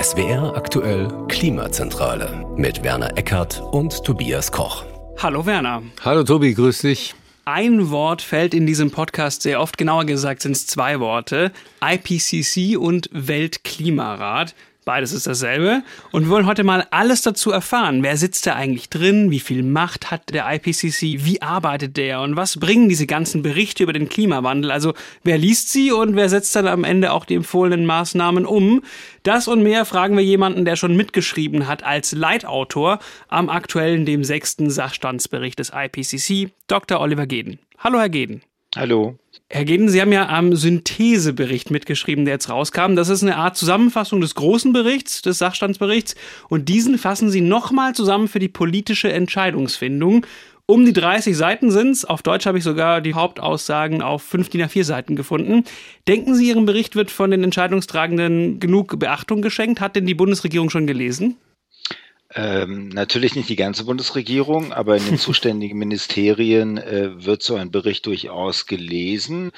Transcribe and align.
SWR 0.00 0.56
aktuell 0.56 1.08
Klimazentrale 1.26 2.46
mit 2.56 2.84
Werner 2.84 3.18
Eckert 3.18 3.60
und 3.72 4.04
Tobias 4.04 4.52
Koch. 4.52 4.84
Hallo 5.18 5.44
Werner. 5.44 5.82
Hallo 6.04 6.22
Tobi, 6.22 6.54
grüß 6.54 6.82
dich. 6.82 7.16
Ein 7.44 7.90
Wort 7.90 8.22
fällt 8.22 8.54
in 8.54 8.64
diesem 8.64 8.92
Podcast 8.92 9.42
sehr 9.42 9.60
oft, 9.60 9.76
genauer 9.76 10.04
gesagt 10.04 10.42
sind 10.42 10.52
es 10.52 10.68
zwei 10.68 11.00
Worte, 11.00 11.50
IPCC 11.82 12.78
und 12.78 13.10
Weltklimarat. 13.10 14.54
Beides 14.88 15.12
ist 15.12 15.26
dasselbe. 15.26 15.82
Und 16.12 16.22
wir 16.22 16.30
wollen 16.30 16.46
heute 16.46 16.64
mal 16.64 16.86
alles 16.90 17.20
dazu 17.20 17.50
erfahren. 17.50 18.02
Wer 18.02 18.16
sitzt 18.16 18.46
da 18.46 18.54
eigentlich 18.54 18.88
drin? 18.88 19.30
Wie 19.30 19.38
viel 19.38 19.62
Macht 19.62 20.10
hat 20.10 20.30
der 20.32 20.50
IPCC? 20.50 21.26
Wie 21.26 21.42
arbeitet 21.42 21.98
der? 21.98 22.22
Und 22.22 22.36
was 22.36 22.58
bringen 22.58 22.88
diese 22.88 23.06
ganzen 23.06 23.42
Berichte 23.42 23.82
über 23.82 23.92
den 23.92 24.08
Klimawandel? 24.08 24.70
Also 24.70 24.94
wer 25.22 25.36
liest 25.36 25.68
sie 25.68 25.92
und 25.92 26.16
wer 26.16 26.30
setzt 26.30 26.56
dann 26.56 26.66
am 26.66 26.84
Ende 26.84 27.12
auch 27.12 27.26
die 27.26 27.34
empfohlenen 27.34 27.84
Maßnahmen 27.84 28.46
um? 28.46 28.80
Das 29.24 29.46
und 29.46 29.62
mehr 29.62 29.84
fragen 29.84 30.16
wir 30.16 30.24
jemanden, 30.24 30.64
der 30.64 30.76
schon 30.76 30.96
mitgeschrieben 30.96 31.66
hat 31.66 31.82
als 31.82 32.12
Leitautor 32.12 32.98
am 33.28 33.50
aktuellen, 33.50 34.06
dem 34.06 34.24
sechsten 34.24 34.70
Sachstandsbericht 34.70 35.58
des 35.58 35.70
IPCC, 35.74 36.50
Dr. 36.66 36.98
Oliver 36.98 37.26
Geden. 37.26 37.58
Hallo, 37.76 37.98
Herr 37.98 38.08
Geden. 38.08 38.40
Hallo. 38.74 39.18
Herr 39.50 39.64
Geden, 39.64 39.88
Sie 39.88 40.02
haben 40.02 40.12
ja 40.12 40.28
am 40.28 40.54
Synthesebericht 40.54 41.70
mitgeschrieben, 41.70 42.26
der 42.26 42.34
jetzt 42.34 42.50
rauskam. 42.50 42.96
Das 42.96 43.08
ist 43.08 43.22
eine 43.22 43.36
Art 43.36 43.56
Zusammenfassung 43.56 44.20
des 44.20 44.34
großen 44.34 44.74
Berichts, 44.74 45.22
des 45.22 45.38
Sachstandsberichts. 45.38 46.16
Und 46.50 46.68
diesen 46.68 46.98
fassen 46.98 47.30
Sie 47.30 47.40
nochmal 47.40 47.94
zusammen 47.94 48.28
für 48.28 48.40
die 48.40 48.48
politische 48.48 49.10
Entscheidungsfindung. 49.10 50.26
Um 50.66 50.84
die 50.84 50.92
30 50.92 51.34
Seiten 51.34 51.70
sind 51.70 51.92
es. 51.92 52.04
Auf 52.04 52.20
Deutsch 52.20 52.44
habe 52.44 52.58
ich 52.58 52.64
sogar 52.64 53.00
die 53.00 53.14
Hauptaussagen 53.14 54.02
auf 54.02 54.22
5 54.22 54.50
DIN 54.50 54.64
A4 54.64 54.84
Seiten 54.84 55.16
gefunden. 55.16 55.64
Denken 56.06 56.34
Sie, 56.34 56.48
Ihrem 56.48 56.66
Bericht 56.66 56.94
wird 56.94 57.10
von 57.10 57.30
den 57.30 57.42
Entscheidungstragenden 57.42 58.60
genug 58.60 58.98
Beachtung 58.98 59.40
geschenkt? 59.40 59.80
Hat 59.80 59.96
denn 59.96 60.04
die 60.04 60.12
Bundesregierung 60.12 60.68
schon 60.68 60.86
gelesen? 60.86 61.38
Ähm, 62.34 62.88
natürlich 62.90 63.36
nicht 63.36 63.48
die 63.48 63.56
ganze 63.56 63.84
Bundesregierung, 63.84 64.72
aber 64.72 64.96
in 64.96 65.04
den 65.04 65.18
zuständigen 65.18 65.78
Ministerien 65.78 66.76
äh, 66.78 67.24
wird 67.24 67.42
so 67.42 67.56
ein 67.56 67.70
Bericht 67.70 68.06
durchaus 68.06 68.66
gelesen. 68.66 69.50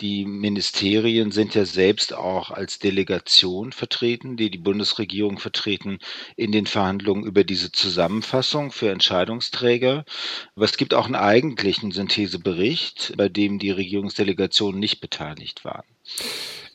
Die 0.00 0.24
Ministerien 0.24 1.32
sind 1.32 1.56
ja 1.56 1.64
selbst 1.64 2.14
auch 2.14 2.52
als 2.52 2.78
Delegation 2.78 3.72
vertreten, 3.72 4.36
die 4.36 4.48
die 4.48 4.58
Bundesregierung 4.58 5.40
vertreten 5.40 5.98
in 6.36 6.52
den 6.52 6.66
Verhandlungen 6.66 7.24
über 7.24 7.42
diese 7.42 7.72
Zusammenfassung 7.72 8.70
für 8.70 8.90
Entscheidungsträger. 8.90 10.04
Aber 10.54 10.64
es 10.64 10.76
gibt 10.76 10.94
auch 10.94 11.06
einen 11.06 11.16
eigentlichen 11.16 11.90
Synthesebericht, 11.90 13.14
bei 13.16 13.28
dem 13.28 13.58
die 13.58 13.72
Regierungsdelegationen 13.72 14.78
nicht 14.78 15.00
beteiligt 15.00 15.64
waren. 15.64 15.86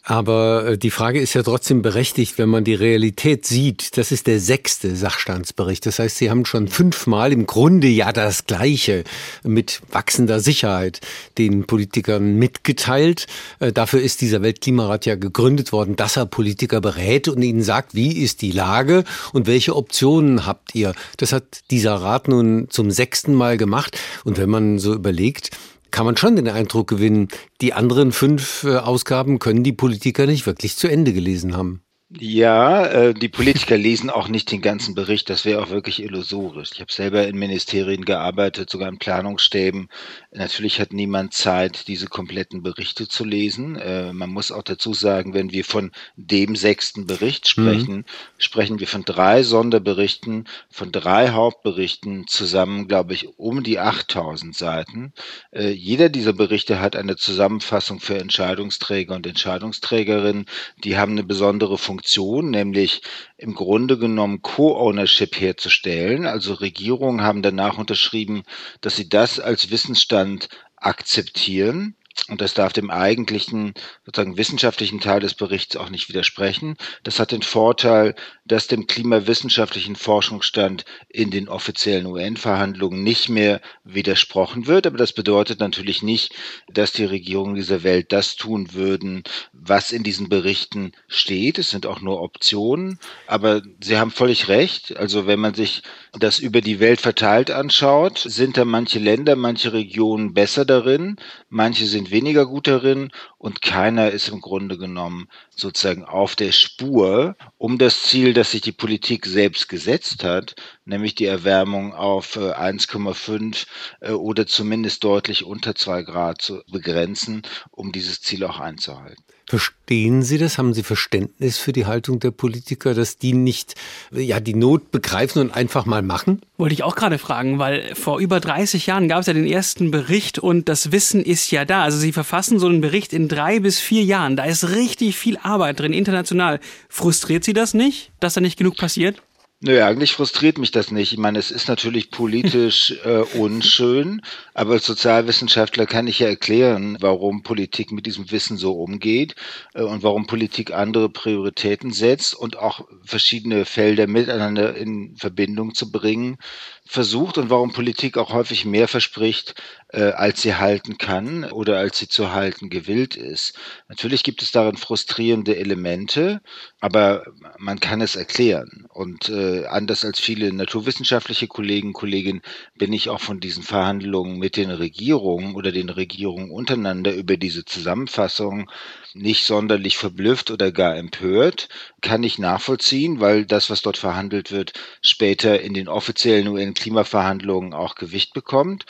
Aber 0.06 0.66
äh, 0.66 0.78
die 0.78 0.92
Frage 0.92 1.22
ist 1.22 1.34
ja 1.34 1.44
trotzdem 1.44 1.82
berechtigt, 1.82 2.38
wenn 2.38 2.50
man 2.50 2.66
die 2.66 2.76
Realität 2.76 3.46
sieht. 3.46 3.98
Das 3.98 4.12
ist 4.12 4.28
der 4.28 4.42
sechste 4.42 4.98
Sachstandsbericht. 4.98 5.86
Das 5.86 5.98
heißt, 5.98 6.18
Sie 6.18 6.30
haben 6.30 6.46
schon 6.46 6.68
fünfmal 6.68 7.32
im 7.32 7.48
Grunde 7.48 7.88
ja 7.88 8.12
das 8.12 8.46
Gleiche 8.46 9.06
mit 9.44 9.82
wachsender 9.92 10.42
Sicherheit 10.42 11.00
den 11.38 11.64
Politikern 11.64 12.36
mitgeteilt. 12.36 13.28
Äh, 13.60 13.72
dafür 13.72 14.02
ist 14.02 14.20
dieser 14.20 14.42
Weltklimarat 14.42 15.06
ja 15.06 15.16
gegründet 15.16 15.72
worden, 15.72 15.96
dass 15.96 16.18
er 16.18 16.26
Politiker 16.26 16.82
berät 16.82 17.30
und 17.30 17.42
ihnen 17.42 17.64
sagt, 17.64 17.96
wie 17.96 18.12
ist 18.12 18.42
die 18.42 18.52
Lage 18.52 19.06
und 19.32 19.48
welche 19.48 19.74
Optionen 19.74 20.46
habt 20.46 20.76
ihr. 20.76 20.94
Das 21.16 21.32
hat 21.32 21.62
dieser 21.72 21.96
Rat 21.96 22.28
nun 22.28 22.68
zum 22.70 22.92
sechsten 22.92 23.34
Mal 23.34 23.56
gemacht. 23.56 23.98
Und 24.26 24.38
wenn 24.38 24.50
man 24.50 24.80
so 24.80 24.94
überlegt, 24.94 25.52
kann 25.94 26.08
man 26.08 26.18
schon 26.18 26.36
den 26.36 26.50
Eindruck 26.50 26.88
gewinnen, 26.88 27.28
die 27.62 27.74
anderen 27.74 28.12
fünf 28.12 28.64
äh, 28.64 28.78
Ausgaben 28.78 29.38
können 29.38 29.64
die 29.64 29.72
Politiker 29.72 30.26
nicht 30.26 30.46
wirklich 30.48 30.76
zu 30.76 30.88
Ende 30.88 31.14
gelesen 31.14 31.56
haben. 31.56 31.84
Ja, 32.20 32.86
äh, 32.86 33.14
die 33.16 33.28
Politiker 33.30 33.76
lesen 33.76 34.12
auch 34.12 34.28
nicht 34.28 34.52
den 34.52 34.62
ganzen 34.62 34.94
Bericht. 34.94 35.32
Das 35.32 35.46
wäre 35.46 35.64
auch 35.64 35.72
wirklich 35.72 36.04
illusorisch. 36.04 36.70
Ich 36.74 36.80
habe 36.80 36.92
selber 36.92 37.28
in 37.28 37.38
Ministerien 37.40 38.06
gearbeitet, 38.06 38.70
sogar 38.70 38.88
in 38.90 39.00
Planungsstäben. 39.00 39.90
Natürlich 40.32 40.80
hat 40.80 40.94
niemand 40.94 41.34
Zeit, 41.34 41.88
diese 41.88 42.06
kompletten 42.06 42.62
Berichte 42.62 43.08
zu 43.08 43.26
lesen. 43.26 43.78
Äh, 43.78 44.14
man 44.14 44.30
muss 44.30 44.52
auch 44.52 44.62
dazu 44.62 44.94
sagen, 44.94 45.34
wenn 45.34 45.52
wir 45.52 45.66
von 45.66 45.92
dem 46.16 46.56
sechsten 46.56 47.08
Bericht 47.08 47.46
mhm. 47.46 47.64
sprechen, 47.64 47.96
mhm. 47.96 48.06
sprechen 48.38 48.80
wir 48.80 48.88
von 48.88 49.04
drei 49.04 49.42
Sonderberichten, 49.42 50.48
von 50.70 50.92
drei 50.92 51.30
Hauptberichten 51.30 52.28
zusammen, 52.28 52.88
glaube 52.88 53.14
ich, 53.14 53.40
um 53.40 53.64
die 53.64 53.80
8000 53.80 54.56
Seiten. 54.56 55.14
Äh, 55.52 55.72
jeder 55.72 56.10
dieser 56.10 56.34
Berichte 56.34 56.80
hat 56.80 56.96
eine 56.96 57.16
Zusammenfassung 57.16 58.00
für 58.00 58.20
Entscheidungsträger 58.20 59.16
und 59.16 59.26
Entscheidungsträgerinnen. 59.26 60.46
Die 60.84 60.96
haben 60.96 61.14
eine 61.14 61.24
besondere 61.24 61.80
Funktion 61.80 62.03
Funktion, 62.04 62.52
nämlich 62.52 63.02
im 63.38 63.56
Grunde 63.56 63.98
genommen 63.98 64.42
Co-Ownership 64.42 65.40
herzustellen. 65.40 66.28
Also 66.28 66.54
Regierungen 66.56 67.22
haben 67.22 67.42
danach 67.42 67.78
unterschrieben, 67.78 68.44
dass 68.82 68.98
sie 68.98 69.08
das 69.08 69.40
als 69.40 69.72
Wissensstand 69.72 70.50
akzeptieren 70.76 71.96
und 72.30 72.42
das 72.42 72.54
darf 72.54 72.72
dem 72.72 72.90
eigentlichen 72.90 73.74
sozusagen 74.06 74.38
wissenschaftlichen 74.38 75.00
Teil 75.00 75.20
des 75.20 75.34
Berichts 75.34 75.76
auch 75.76 75.90
nicht 75.90 76.08
widersprechen. 76.08 76.78
Das 77.04 77.20
hat 77.20 77.32
den 77.32 77.42
Vorteil, 77.42 78.16
dass 78.46 78.68
dem 78.68 78.88
klimawissenschaftlichen 78.88 79.96
Forschungsstand 79.96 80.86
in 81.10 81.32
den 81.32 81.50
offiziellen 81.50 82.06
UN-Verhandlungen 82.06 83.04
nicht 83.04 83.28
mehr 83.30 83.62
widersprochen 83.84 84.68
wird. 84.68 84.88
Aber 84.88 84.98
das 84.98 85.12
bedeutet 85.12 85.60
natürlich 85.60 86.02
nicht, 86.02 86.34
dass 86.70 86.94
die 86.94 87.06
Regierungen 87.06 87.56
dieser 87.56 87.84
Welt 87.84 88.14
das 88.14 88.36
tun 88.36 88.74
würden, 88.74 89.24
was 89.52 89.92
in 89.92 90.04
diesen 90.04 90.30
Berichten 90.30 90.94
steht. 91.08 91.60
Es 91.60 91.72
sind 91.72 91.86
auch 91.86 92.00
nur 92.00 92.22
Optionen. 92.22 93.00
Aber 93.28 93.62
Sie 93.82 93.98
haben 93.98 94.12
völlig 94.12 94.48
recht. 94.48 94.96
Also 94.96 95.28
wenn 95.28 95.40
man 95.40 95.56
sich 95.56 95.84
das 96.20 96.38
über 96.38 96.62
die 96.62 96.80
Welt 96.80 97.02
verteilt 97.02 97.50
anschaut, 97.50 98.20
sind 98.20 98.58
da 98.58 98.66
manche 98.66 99.00
Länder, 99.00 99.36
manche 99.36 99.74
Regionen 99.74 100.34
besser 100.34 100.64
darin, 100.64 101.18
manche 101.50 101.88
sind 101.88 102.12
weniger 102.12 102.46
gut 102.46 102.68
darin 102.68 103.12
und 103.40 103.64
keiner 103.64 104.12
ist 104.12 104.30
im 104.30 104.40
Grunde 104.40 104.78
genommen 104.78 105.28
sozusagen 105.50 106.06
auf 106.06 106.36
der 106.36 106.52
Spur, 106.52 107.36
um 107.58 107.80
das 107.80 108.04
Ziel, 108.04 108.34
das 108.34 108.52
sich 108.52 108.62
die 108.62 108.72
Politik 108.72 109.26
selbst 109.26 109.70
gesetzt 109.70 110.24
hat, 110.24 110.56
nämlich 110.86 111.16
die 111.16 111.26
Erwärmung 111.26 111.96
auf 111.96 112.38
1,5 112.38 113.66
äh, 114.02 114.10
äh, 114.10 114.12
oder 114.12 114.46
zumindest 114.46 115.04
deutlich 115.04 115.44
unter 115.44 115.74
zwei 115.74 116.04
Grad 116.04 116.42
zu 116.42 116.62
begrenzen, 116.72 117.42
um 117.72 117.92
dieses 117.92 118.22
Ziel 118.22 118.44
auch 118.44 118.60
einzuhalten. 118.60 119.24
Verstehen 119.46 120.24
Sie 120.24 120.38
das? 120.38 120.58
Haben 120.58 120.74
Sie 120.74 120.84
Verständnis 120.84 121.58
für 121.58 121.74
die 121.74 121.86
Haltung 121.86 122.20
der 122.20 122.32
Politiker, 122.32 122.94
dass 122.94 123.18
die 123.18 123.34
nicht 123.34 123.76
ja 124.12 124.40
die 124.40 124.54
Not 124.54 124.92
begreifen 124.92 125.42
und 125.42 125.52
einfach 125.52 125.86
mal 125.86 126.02
machen? 126.02 126.42
Wollte 126.58 126.74
ich 126.74 126.84
auch 126.84 126.96
gerade 126.96 127.18
fragen, 127.18 127.60
weil 127.60 127.94
vor 127.94 128.20
über 128.20 128.40
30 128.40 128.88
Jahren 128.88 129.10
gab 129.10 129.20
es 129.20 129.28
ja 129.28 129.34
den 129.34 129.46
ersten 129.46 129.92
Bericht 129.92 130.40
und 130.40 130.70
das 130.70 130.92
Wissen 130.92 131.24
ist 131.24 131.52
ja 131.52 131.66
da. 131.66 131.84
Also 131.84 131.98
Sie 131.98 132.14
verfassen 132.14 132.58
so 132.58 132.68
einen 132.68 132.82
Bericht 132.82 133.12
in 133.12 133.28
drei 133.28 133.60
bis 133.60 133.80
vier 133.80 134.04
Jahren. 134.04 134.38
Da 134.38 134.46
ist 134.46 134.70
richtig 134.70 135.18
viel 135.18 135.38
Arbeit 135.38 135.80
drin, 135.80 135.94
international. 135.94 136.60
Frustriert 136.88 137.44
Sie 137.44 137.54
das 137.54 137.74
nicht, 137.74 138.12
dass 138.20 138.36
da 138.36 138.42
nicht 138.42 138.58
genug 138.58 138.78
passiert? 138.78 139.22
Nö, 139.66 139.82
eigentlich 139.82 140.12
frustriert 140.12 140.58
mich 140.58 140.72
das 140.72 140.92
nicht. 140.92 141.14
Ich 141.14 141.18
meine, 141.18 141.40
es 141.40 141.50
ist 141.50 141.70
natürlich 141.70 142.12
politisch 142.12 142.92
äh, 143.06 143.20
unschön, 143.38 144.22
aber 144.54 144.74
als 144.74 144.86
Sozialwissenschaftler 144.86 145.86
kann 145.86 146.06
ich 146.06 146.20
ja 146.20 146.28
erklären, 146.28 146.98
warum 147.00 147.44
Politik 147.44 147.94
mit 147.94 148.06
diesem 148.06 148.30
Wissen 148.30 148.58
so 148.58 148.74
umgeht 148.74 149.36
äh, 149.74 149.84
und 149.84 150.04
warum 150.04 150.28
Politik 150.28 150.74
andere 150.74 151.08
Prioritäten 151.08 151.94
setzt 151.94 152.36
und 152.36 152.58
auch 152.58 152.86
verschiedene 153.06 153.64
Felder 153.64 154.06
miteinander 154.06 154.76
in 154.76 155.16
Verbindung 155.16 155.74
zu 155.74 155.94
bringen 155.94 156.38
versucht 156.86 157.38
und 157.38 157.50
warum 157.50 157.72
Politik 157.72 158.18
auch 158.18 158.34
häufig 158.34 158.66
mehr 158.66 158.88
verspricht, 158.88 159.56
äh, 159.94 160.12
als 160.12 160.42
sie 160.42 160.56
halten 160.56 160.98
kann 160.98 161.46
oder 161.46 161.78
als 161.78 161.98
sie 161.98 162.08
zu 162.08 162.34
halten 162.34 162.70
gewillt 162.70 163.16
ist. 163.16 163.58
Natürlich 163.88 164.24
gibt 164.24 164.42
es 164.42 164.52
darin 164.52 164.76
frustrierende 164.78 165.56
Elemente, 165.56 166.42
aber 166.82 167.24
man 167.58 167.80
kann 167.80 168.02
es 168.02 168.16
erklären. 168.16 168.86
Und 168.90 169.30
äh, 169.30 169.66
anders 169.68 170.04
als 170.04 170.20
viele 170.20 170.52
naturwissenschaftliche 170.52 171.48
Kollegen 171.48 171.94
Kolleginnen 171.94 172.42
bin 172.76 172.92
ich 172.92 173.10
auch 173.10 173.22
von 173.22 173.40
diesen 173.40 173.64
Verhandlungen 173.64 174.38
mit 174.40 174.58
den 174.58 174.72
Regierungen 174.72 175.56
oder 175.56 175.72
den 175.72 175.90
Regierungen 175.90 176.52
untereinander 176.52 177.14
über 177.14 177.38
diese 177.38 177.64
Zusammenfassung 177.66 178.70
nicht 179.14 179.46
sonderlich 179.46 179.98
verblüfft 179.98 180.50
oder 180.52 180.72
gar 180.72 180.98
empört, 180.98 181.70
kann 182.02 182.24
ich 182.24 182.40
nachvollziehen, 182.40 183.20
weil 183.20 183.46
das, 183.46 183.70
was 183.70 183.82
dort 183.82 183.98
verhandelt 183.98 184.52
wird, 184.52 184.74
später 185.02 185.62
in 185.62 185.74
den 185.74 185.88
offiziellen 185.88 186.48
UN-Klimaverhandlungen 186.48 187.74
auch 187.74 187.96
Gewicht 187.96 188.34
bekommt. 188.34 188.86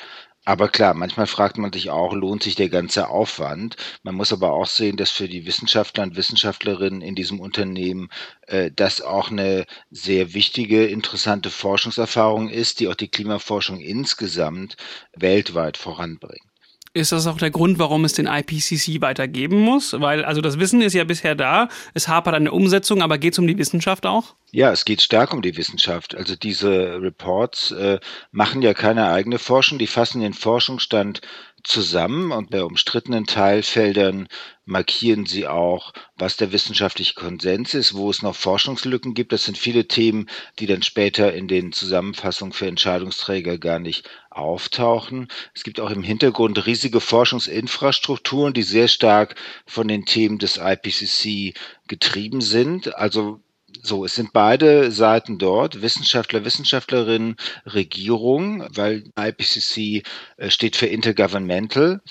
Aber 0.45 0.69
klar, 0.69 0.93
manchmal 0.93 1.27
fragt 1.27 1.57
man 1.57 1.71
sich 1.73 1.89
auch, 1.89 2.13
lohnt 2.13 2.43
sich 2.43 2.55
der 2.55 2.69
ganze 2.69 3.09
Aufwand? 3.09 3.75
Man 4.03 4.15
muss 4.15 4.31
aber 4.33 4.53
auch 4.53 4.67
sehen, 4.67 4.97
dass 4.97 5.09
für 5.09 5.27
die 5.29 5.45
Wissenschaftler 5.45 6.03
und 6.03 6.15
Wissenschaftlerinnen 6.15 7.01
in 7.01 7.15
diesem 7.15 7.39
Unternehmen 7.41 8.09
äh, 8.47 8.71
das 8.73 9.01
auch 9.01 9.31
eine 9.31 9.65
sehr 9.91 10.33
wichtige, 10.33 10.85
interessante 10.85 11.49
Forschungserfahrung 11.49 12.49
ist, 12.49 12.79
die 12.79 12.87
auch 12.87 12.95
die 12.95 13.09
Klimaforschung 13.09 13.79
insgesamt 13.79 14.75
weltweit 15.13 15.77
voranbringt. 15.77 16.52
Ist 16.95 17.11
das 17.11 17.25
auch 17.25 17.39
der 17.39 17.49
Grund, 17.49 17.79
warum 17.79 18.05
es 18.05 18.13
den 18.13 18.27
IPCC 18.27 19.01
weitergeben 19.01 19.59
muss? 19.59 19.93
Weil, 19.99 20.23
also 20.23 20.41
das 20.41 20.59
Wissen 20.59 20.81
ist 20.83 20.93
ja 20.93 21.03
bisher 21.03 21.33
da, 21.33 21.67
es 21.95 22.07
hapert 22.07 22.35
an 22.35 22.43
der 22.43 22.53
Umsetzung, 22.53 23.01
aber 23.01 23.17
geht 23.17 23.33
es 23.33 23.39
um 23.39 23.47
die 23.47 23.57
Wissenschaft 23.57 24.05
auch? 24.05 24.35
Ja, 24.51 24.71
es 24.71 24.85
geht 24.85 25.01
stark 25.01 25.33
um 25.33 25.41
die 25.41 25.57
Wissenschaft. 25.57 26.13
Also 26.13 26.35
diese 26.35 27.01
Reports 27.01 27.71
äh, 27.71 27.99
machen 28.31 28.61
ja 28.61 28.75
keine 28.75 29.09
eigene 29.09 29.39
Forschung, 29.39 29.79
die 29.79 29.87
fassen 29.87 30.21
den 30.21 30.35
Forschungsstand 30.35 31.21
zusammen 31.63 32.31
und 32.31 32.51
bei 32.51 32.63
umstrittenen 32.63 33.25
Teilfeldern 33.25 34.27
markieren 34.65 35.25
sie 35.25 35.47
auch, 35.47 35.93
was 36.15 36.37
der 36.37 36.51
wissenschaftliche 36.51 37.15
Konsens 37.15 37.73
ist, 37.73 37.95
wo 37.95 38.09
es 38.09 38.21
noch 38.21 38.35
Forschungslücken 38.35 39.13
gibt. 39.13 39.31
Das 39.31 39.45
sind 39.45 39.57
viele 39.57 39.87
Themen, 39.87 40.29
die 40.59 40.67
dann 40.67 40.83
später 40.83 41.33
in 41.33 41.47
den 41.47 41.71
Zusammenfassungen 41.71 42.53
für 42.53 42.67
Entscheidungsträger 42.67 43.57
gar 43.57 43.79
nicht 43.79 44.09
auftauchen. 44.35 45.27
Es 45.53 45.63
gibt 45.63 45.79
auch 45.79 45.91
im 45.91 46.03
Hintergrund 46.03 46.65
riesige 46.65 46.99
Forschungsinfrastrukturen, 46.99 48.53
die 48.53 48.63
sehr 48.63 48.87
stark 48.87 49.35
von 49.65 49.87
den 49.87 50.05
Themen 50.05 50.39
des 50.39 50.57
IPCC 50.57 51.53
getrieben 51.87 52.41
sind. 52.41 52.95
Also 52.95 53.41
so, 53.81 54.05
es 54.05 54.15
sind 54.15 54.33
beide 54.33 54.91
Seiten 54.91 55.37
dort, 55.37 55.81
Wissenschaftler, 55.81 56.45
Wissenschaftlerinnen, 56.45 57.35
Regierung, 57.65 58.65
weil 58.69 59.03
IPCC 59.17 60.03
äh, 60.37 60.49
steht 60.49 60.75
für 60.75 60.85
Intergovernmental. 60.85 62.01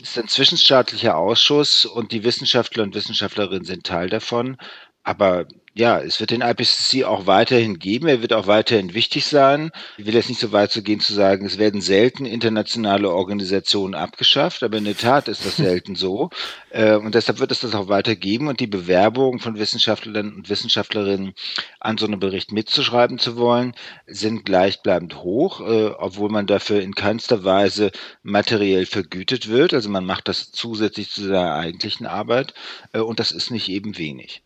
Es 0.00 0.10
ist 0.10 0.18
ein 0.18 0.28
zwischenstaatlicher 0.28 1.16
Ausschuss 1.16 1.84
und 1.86 2.12
die 2.12 2.24
Wissenschaftler 2.24 2.82
und 2.82 2.94
Wissenschaftlerinnen 2.94 3.64
sind 3.64 3.84
Teil 3.84 4.08
davon. 4.08 4.56
Aber 5.04 5.46
ja, 5.74 6.00
es 6.00 6.20
wird 6.20 6.32
den 6.32 6.42
IPCC 6.42 7.04
auch 7.04 7.26
weiterhin 7.26 7.78
geben. 7.78 8.06
Er 8.06 8.20
wird 8.20 8.34
auch 8.34 8.46
weiterhin 8.46 8.92
wichtig 8.92 9.24
sein. 9.24 9.70
Ich 9.96 10.04
will 10.04 10.14
jetzt 10.14 10.28
nicht 10.28 10.40
so 10.40 10.52
weit 10.52 10.70
zu 10.70 10.82
gehen 10.82 11.00
zu 11.00 11.14
sagen, 11.14 11.46
es 11.46 11.56
werden 11.56 11.80
selten 11.80 12.26
internationale 12.26 13.10
Organisationen 13.10 13.94
abgeschafft, 13.94 14.62
aber 14.62 14.76
in 14.76 14.84
der 14.84 14.98
Tat 14.98 15.28
ist 15.28 15.46
das 15.46 15.56
selten 15.62 15.94
so. 15.94 16.28
Äh, 16.70 16.96
und 16.96 17.14
deshalb 17.14 17.40
wird 17.40 17.52
es 17.52 17.60
das 17.60 17.74
auch 17.74 17.88
weitergeben 17.88 18.48
und 18.48 18.60
die 18.60 18.66
Bewerbung 18.66 19.38
von 19.38 19.58
Wissenschaftlern 19.58 20.34
und 20.34 20.50
Wissenschaftlerinnen 20.50 21.32
an 21.80 21.96
so 21.96 22.04
einem 22.06 22.20
Bericht 22.20 22.52
mitzuschreiben 22.52 23.18
zu 23.18 23.36
wollen, 23.36 23.74
sind 24.06 24.44
gleichbleibend 24.44 25.22
hoch, 25.22 25.60
äh, 25.60 25.86
obwohl 25.98 26.28
man 26.28 26.46
dafür 26.46 26.82
in 26.82 26.94
keinster 26.94 27.44
Weise 27.44 27.92
materiell 28.22 28.84
vergütet 28.84 29.48
wird. 29.48 29.72
Also 29.72 29.88
man 29.88 30.04
macht 30.04 30.28
das 30.28 30.52
zusätzlich 30.52 31.10
zu 31.10 31.22
seiner 31.22 31.54
eigentlichen 31.54 32.04
Arbeit 32.04 32.52
äh, 32.92 32.98
und 32.98 33.20
das 33.20 33.32
ist 33.32 33.50
nicht 33.50 33.70
eben 33.70 33.96
wenig. 33.96 34.42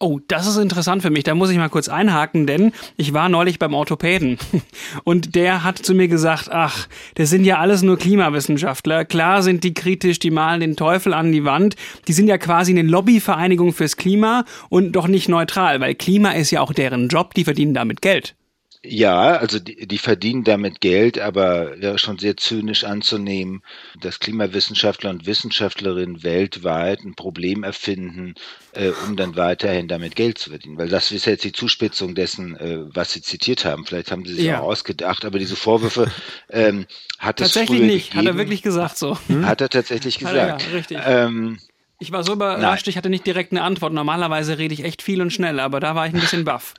Oh, 0.00 0.20
das 0.28 0.46
ist 0.46 0.58
interessant 0.58 1.02
für 1.02 1.10
mich. 1.10 1.24
Da 1.24 1.34
muss 1.34 1.50
ich 1.50 1.56
mal 1.56 1.68
kurz 1.68 1.88
einhaken, 1.88 2.46
denn 2.46 2.70
ich 2.96 3.14
war 3.14 3.28
neulich 3.28 3.58
beim 3.58 3.74
Orthopäden 3.74 4.38
und 5.04 5.34
der 5.34 5.64
hat 5.64 5.78
zu 5.78 5.92
mir 5.92 6.06
gesagt, 6.06 6.50
ach, 6.52 6.86
das 7.16 7.30
sind 7.30 7.44
ja 7.44 7.58
alles 7.58 7.82
nur 7.82 7.98
Klimawissenschaftler. 7.98 9.04
Klar 9.04 9.42
sind 9.42 9.64
die 9.64 9.74
kritisch, 9.74 10.20
die 10.20 10.30
malen 10.30 10.60
den 10.60 10.76
Teufel 10.76 11.12
an 11.12 11.32
die 11.32 11.44
Wand. 11.44 11.74
Die 12.06 12.12
sind 12.12 12.28
ja 12.28 12.38
quasi 12.38 12.70
eine 12.70 12.82
Lobbyvereinigung 12.82 13.72
fürs 13.72 13.96
Klima 13.96 14.44
und 14.68 14.92
doch 14.92 15.08
nicht 15.08 15.28
neutral, 15.28 15.80
weil 15.80 15.96
Klima 15.96 16.30
ist 16.30 16.52
ja 16.52 16.60
auch 16.60 16.72
deren 16.72 17.08
Job, 17.08 17.34
die 17.34 17.42
verdienen 17.42 17.74
damit 17.74 18.00
Geld. 18.00 18.36
Ja, 18.84 19.36
also 19.36 19.58
die, 19.58 19.88
die 19.88 19.98
verdienen 19.98 20.44
damit 20.44 20.80
Geld, 20.80 21.18
aber 21.18 21.80
wäre 21.80 21.98
schon 21.98 22.18
sehr 22.18 22.36
zynisch 22.36 22.84
anzunehmen, 22.84 23.62
dass 24.00 24.20
Klimawissenschaftler 24.20 25.10
und 25.10 25.26
Wissenschaftlerinnen 25.26 26.22
weltweit 26.22 27.04
ein 27.04 27.14
Problem 27.14 27.64
erfinden, 27.64 28.34
äh, 28.72 28.90
um 29.06 29.16
dann 29.16 29.34
weiterhin 29.34 29.88
damit 29.88 30.14
Geld 30.14 30.38
zu 30.38 30.50
verdienen. 30.50 30.78
Weil 30.78 30.88
das 30.88 31.10
ist 31.10 31.26
jetzt 31.26 31.42
die 31.42 31.52
Zuspitzung 31.52 32.14
dessen, 32.14 32.56
äh, 32.56 32.78
was 32.94 33.12
Sie 33.12 33.20
zitiert 33.20 33.64
haben. 33.64 33.84
Vielleicht 33.84 34.12
haben 34.12 34.24
Sie 34.24 34.34
sich 34.34 34.44
ja. 34.44 34.60
auch 34.60 34.68
ausgedacht, 34.68 35.24
aber 35.24 35.40
diese 35.40 35.56
Vorwürfe 35.56 36.08
ähm, 36.48 36.86
hat 37.18 37.40
es 37.40 37.52
Tatsächlich 37.52 37.80
nicht, 37.80 38.10
gegeben. 38.10 38.28
hat 38.28 38.34
er 38.34 38.38
wirklich 38.38 38.62
gesagt 38.62 38.96
so. 38.96 39.18
Hm? 39.26 39.44
Hat 39.44 39.60
er 39.60 39.70
tatsächlich 39.70 40.18
gesagt. 40.18 40.62
Ja, 40.62 40.68
richtig. 40.72 40.98
Ähm, 41.04 41.58
ich 41.98 42.12
war 42.12 42.22
so 42.22 42.32
überrascht, 42.32 42.86
Nein. 42.86 42.90
ich 42.90 42.96
hatte 42.96 43.10
nicht 43.10 43.26
direkt 43.26 43.52
eine 43.52 43.62
Antwort. 43.62 43.92
Normalerweise 43.92 44.58
rede 44.58 44.74
ich 44.74 44.84
echt 44.84 45.02
viel 45.02 45.20
und 45.20 45.32
schnell, 45.32 45.58
aber 45.58 45.80
da 45.80 45.94
war 45.94 46.06
ich 46.06 46.14
ein 46.14 46.20
bisschen 46.20 46.44
baff. 46.44 46.74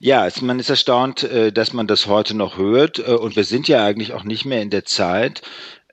Ja, 0.00 0.28
man 0.40 0.58
ist 0.58 0.70
erstaunt, 0.70 1.22
äh, 1.22 1.52
dass 1.52 1.72
man 1.72 1.86
das 1.86 2.06
heute 2.06 2.34
noch 2.34 2.56
hört. 2.56 2.98
Äh, 2.98 3.12
und 3.12 3.36
wir 3.36 3.44
sind 3.44 3.68
ja 3.68 3.84
eigentlich 3.84 4.12
auch 4.12 4.24
nicht 4.24 4.44
mehr 4.44 4.62
in 4.62 4.70
der 4.70 4.84
Zeit, 4.84 5.42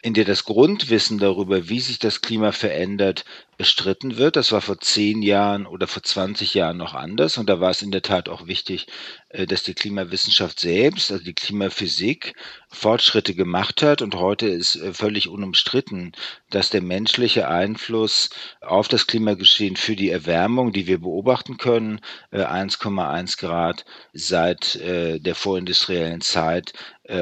in 0.01 0.13
der 0.13 0.25
das 0.25 0.46
Grundwissen 0.46 1.19
darüber, 1.19 1.69
wie 1.69 1.80
sich 1.80 2.00
das 2.00 2.22
Klima 2.22 2.51
verändert, 2.51 3.25
bestritten 3.59 4.15
wird. 4.15 4.38
Das 4.38 4.53
war 4.53 4.61
vor 4.61 4.79
zehn 4.79 5.21
Jahren 5.21 5.67
oder 5.67 5.85
vor 5.85 6.01
20 6.01 6.53
Jahren 6.53 6.77
noch 6.77 6.94
anders. 6.94 7.38
Und 7.38 7.50
da 7.50 7.59
war 7.59 7.71
es 7.71 7.81
in 7.81 7.91
der 7.91 8.01
Tat 8.01 8.29
auch 8.29 8.47
wichtig, 8.47 8.88
äh, 9.27 9.45
dass 9.45 9.63
die 9.63 9.73
Klimawissenschaft 9.73 10.61
selbst, 10.61 11.11
also 11.11 11.23
die 11.23 11.33
Klimaphysik, 11.33 12.35
Fortschritte 12.69 13.35
gemacht 13.35 13.81
hat. 13.81 14.01
Und 14.01 14.15
heute 14.15 14.47
ist 14.47 14.77
äh, 14.77 14.94
völlig 14.94 15.27
unumstritten, 15.27 16.13
dass 16.50 16.69
der 16.69 16.81
menschliche 16.81 17.50
Einfluss 17.50 18.29
auf 18.61 18.88
das 18.88 19.07
Klimageschehen 19.07 19.75
für 19.75 19.97
die 19.97 20.09
Erwärmung, 20.09 20.71
die 20.71 20.88
wir 20.88 21.00
beobachten 21.00 21.57
können, 21.57 22.00
1,1 22.31 23.33
äh, 23.33 23.45
Grad 23.45 23.85
seit 24.13 24.79
der 24.79 25.35
vorindustriellen 25.35 26.21
Zeit, 26.21 26.73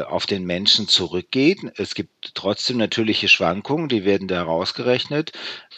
auf 0.08 0.26
den 0.26 0.46
Menschen 0.46 0.88
zurückgeht. 0.88 1.60
Es 1.78 1.96
gibt 1.96 2.34
trotzdem 2.34 2.78
natürliche 2.78 3.30
Schwankungen, 3.30 3.88
die 3.88 4.04
werden 4.04 4.28
da 4.28 4.36
herausgerechnet. 4.36 5.32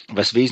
Was 0.08 0.34
wesentlich 0.34 0.49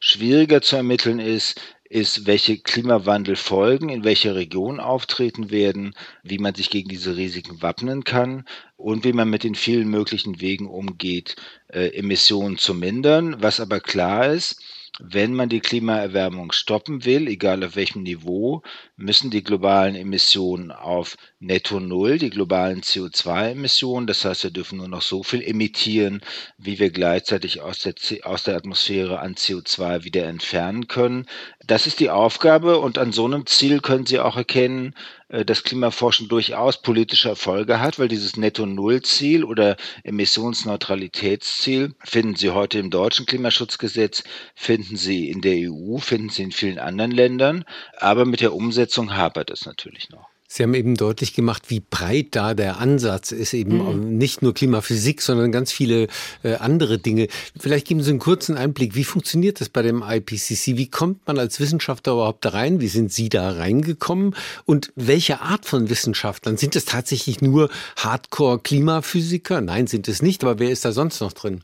schwieriger 0.00 0.62
zu 0.62 0.76
ermitteln 0.76 1.18
ist, 1.18 1.60
ist, 1.88 2.26
welche 2.26 2.58
Klimawandelfolgen 2.58 3.88
in 3.88 4.04
welcher 4.04 4.34
Region 4.34 4.80
auftreten 4.80 5.50
werden, 5.50 5.94
wie 6.22 6.38
man 6.38 6.54
sich 6.54 6.70
gegen 6.70 6.88
diese 6.88 7.16
Risiken 7.16 7.62
wappnen 7.62 8.04
kann 8.04 8.44
und 8.76 9.04
wie 9.04 9.12
man 9.12 9.30
mit 9.30 9.44
den 9.44 9.54
vielen 9.54 9.88
möglichen 9.88 10.40
Wegen 10.40 10.66
umgeht, 10.66 11.36
äh, 11.68 11.88
Emissionen 11.96 12.58
zu 12.58 12.74
mindern. 12.74 13.36
Was 13.40 13.60
aber 13.60 13.80
klar 13.80 14.32
ist, 14.32 14.60
wenn 14.98 15.34
man 15.34 15.48
die 15.48 15.60
Klimaerwärmung 15.60 16.52
stoppen 16.52 17.04
will, 17.04 17.28
egal 17.28 17.62
auf 17.64 17.76
welchem 17.76 18.02
Niveau, 18.02 18.62
müssen 18.96 19.30
die 19.30 19.42
globalen 19.42 19.94
Emissionen 19.94 20.70
auf 20.72 21.16
Netto 21.38 21.80
Null, 21.80 22.18
die 22.18 22.30
globalen 22.30 22.80
CO2-Emissionen, 22.80 24.06
das 24.06 24.24
heißt, 24.24 24.44
wir 24.44 24.50
dürfen 24.50 24.78
nur 24.78 24.88
noch 24.88 25.02
so 25.02 25.22
viel 25.22 25.42
emittieren, 25.42 26.22
wie 26.56 26.78
wir 26.78 26.90
gleichzeitig 26.90 27.60
aus 27.60 27.80
der, 27.80 27.94
aus 28.22 28.44
der 28.44 28.56
Atmosphäre 28.56 29.20
an 29.20 29.34
CO2 29.34 30.04
wieder 30.04 30.24
entfernen 30.24 30.88
können. 30.88 31.26
Das 31.66 31.86
ist 31.86 32.00
die 32.00 32.08
Aufgabe 32.08 32.78
und 32.78 32.96
an 32.96 33.12
so 33.12 33.26
einem 33.26 33.44
Ziel 33.44 33.80
können 33.80 34.06
Sie 34.06 34.18
auch 34.18 34.36
erkennen, 34.36 34.94
äh, 35.28 35.44
dass 35.44 35.62
Klimaforschung 35.62 36.28
durchaus 36.28 36.80
politische 36.80 37.28
Erfolge 37.28 37.80
hat, 37.80 37.98
weil 37.98 38.08
dieses 38.08 38.38
Netto-Null-Ziel 38.38 39.44
oder 39.44 39.76
Emissionsneutralitätsziel 40.04 41.94
finden 42.02 42.36
Sie 42.36 42.50
heute 42.50 42.78
im 42.78 42.88
deutschen 42.90 43.26
Klimaschutzgesetz, 43.26 44.24
finden 44.54 44.96
Sie 44.96 45.28
in 45.28 45.42
der 45.42 45.70
EU, 45.70 45.98
finden 45.98 46.30
Sie 46.30 46.44
in 46.44 46.52
vielen 46.52 46.78
anderen 46.78 47.10
Ländern, 47.10 47.64
aber 47.98 48.24
mit 48.24 48.40
der 48.40 48.54
Umsetzung 48.54 48.85
hapert 48.94 49.50
es 49.50 49.66
natürlich 49.66 50.10
noch. 50.10 50.28
Sie 50.48 50.62
haben 50.62 50.74
eben 50.74 50.94
deutlich 50.94 51.34
gemacht, 51.34 51.64
wie 51.68 51.80
breit 51.80 52.28
da 52.30 52.54
der 52.54 52.78
Ansatz 52.78 53.32
ist, 53.32 53.52
eben 53.52 53.78
mhm. 53.78 54.16
nicht 54.16 54.42
nur 54.42 54.54
Klimaphysik, 54.54 55.20
sondern 55.20 55.50
ganz 55.50 55.72
viele 55.72 56.06
äh, 56.44 56.54
andere 56.54 56.98
Dinge. 56.98 57.28
Vielleicht 57.58 57.88
geben 57.88 58.02
Sie 58.02 58.10
einen 58.10 58.20
kurzen 58.20 58.56
Einblick, 58.56 58.94
wie 58.94 59.04
funktioniert 59.04 59.60
das 59.60 59.68
bei 59.68 59.82
dem 59.82 60.04
IPCC? 60.06 60.76
Wie 60.76 60.88
kommt 60.88 61.26
man 61.26 61.38
als 61.38 61.58
Wissenschaftler 61.58 62.12
überhaupt 62.12 62.44
da 62.44 62.50
rein? 62.50 62.80
Wie 62.80 62.88
sind 62.88 63.12
Sie 63.12 63.28
da 63.28 63.50
reingekommen? 63.50 64.36
Und 64.64 64.92
welche 64.94 65.40
Art 65.40 65.66
von 65.66 65.90
Wissenschaftlern? 65.90 66.56
Sind 66.56 66.76
es 66.76 66.84
tatsächlich 66.84 67.40
nur 67.40 67.68
Hardcore-Klimaphysiker? 67.96 69.60
Nein, 69.60 69.88
sind 69.88 70.06
es 70.06 70.22
nicht, 70.22 70.44
aber 70.44 70.60
wer 70.60 70.70
ist 70.70 70.84
da 70.84 70.92
sonst 70.92 71.20
noch 71.20 71.32
drin? 71.32 71.62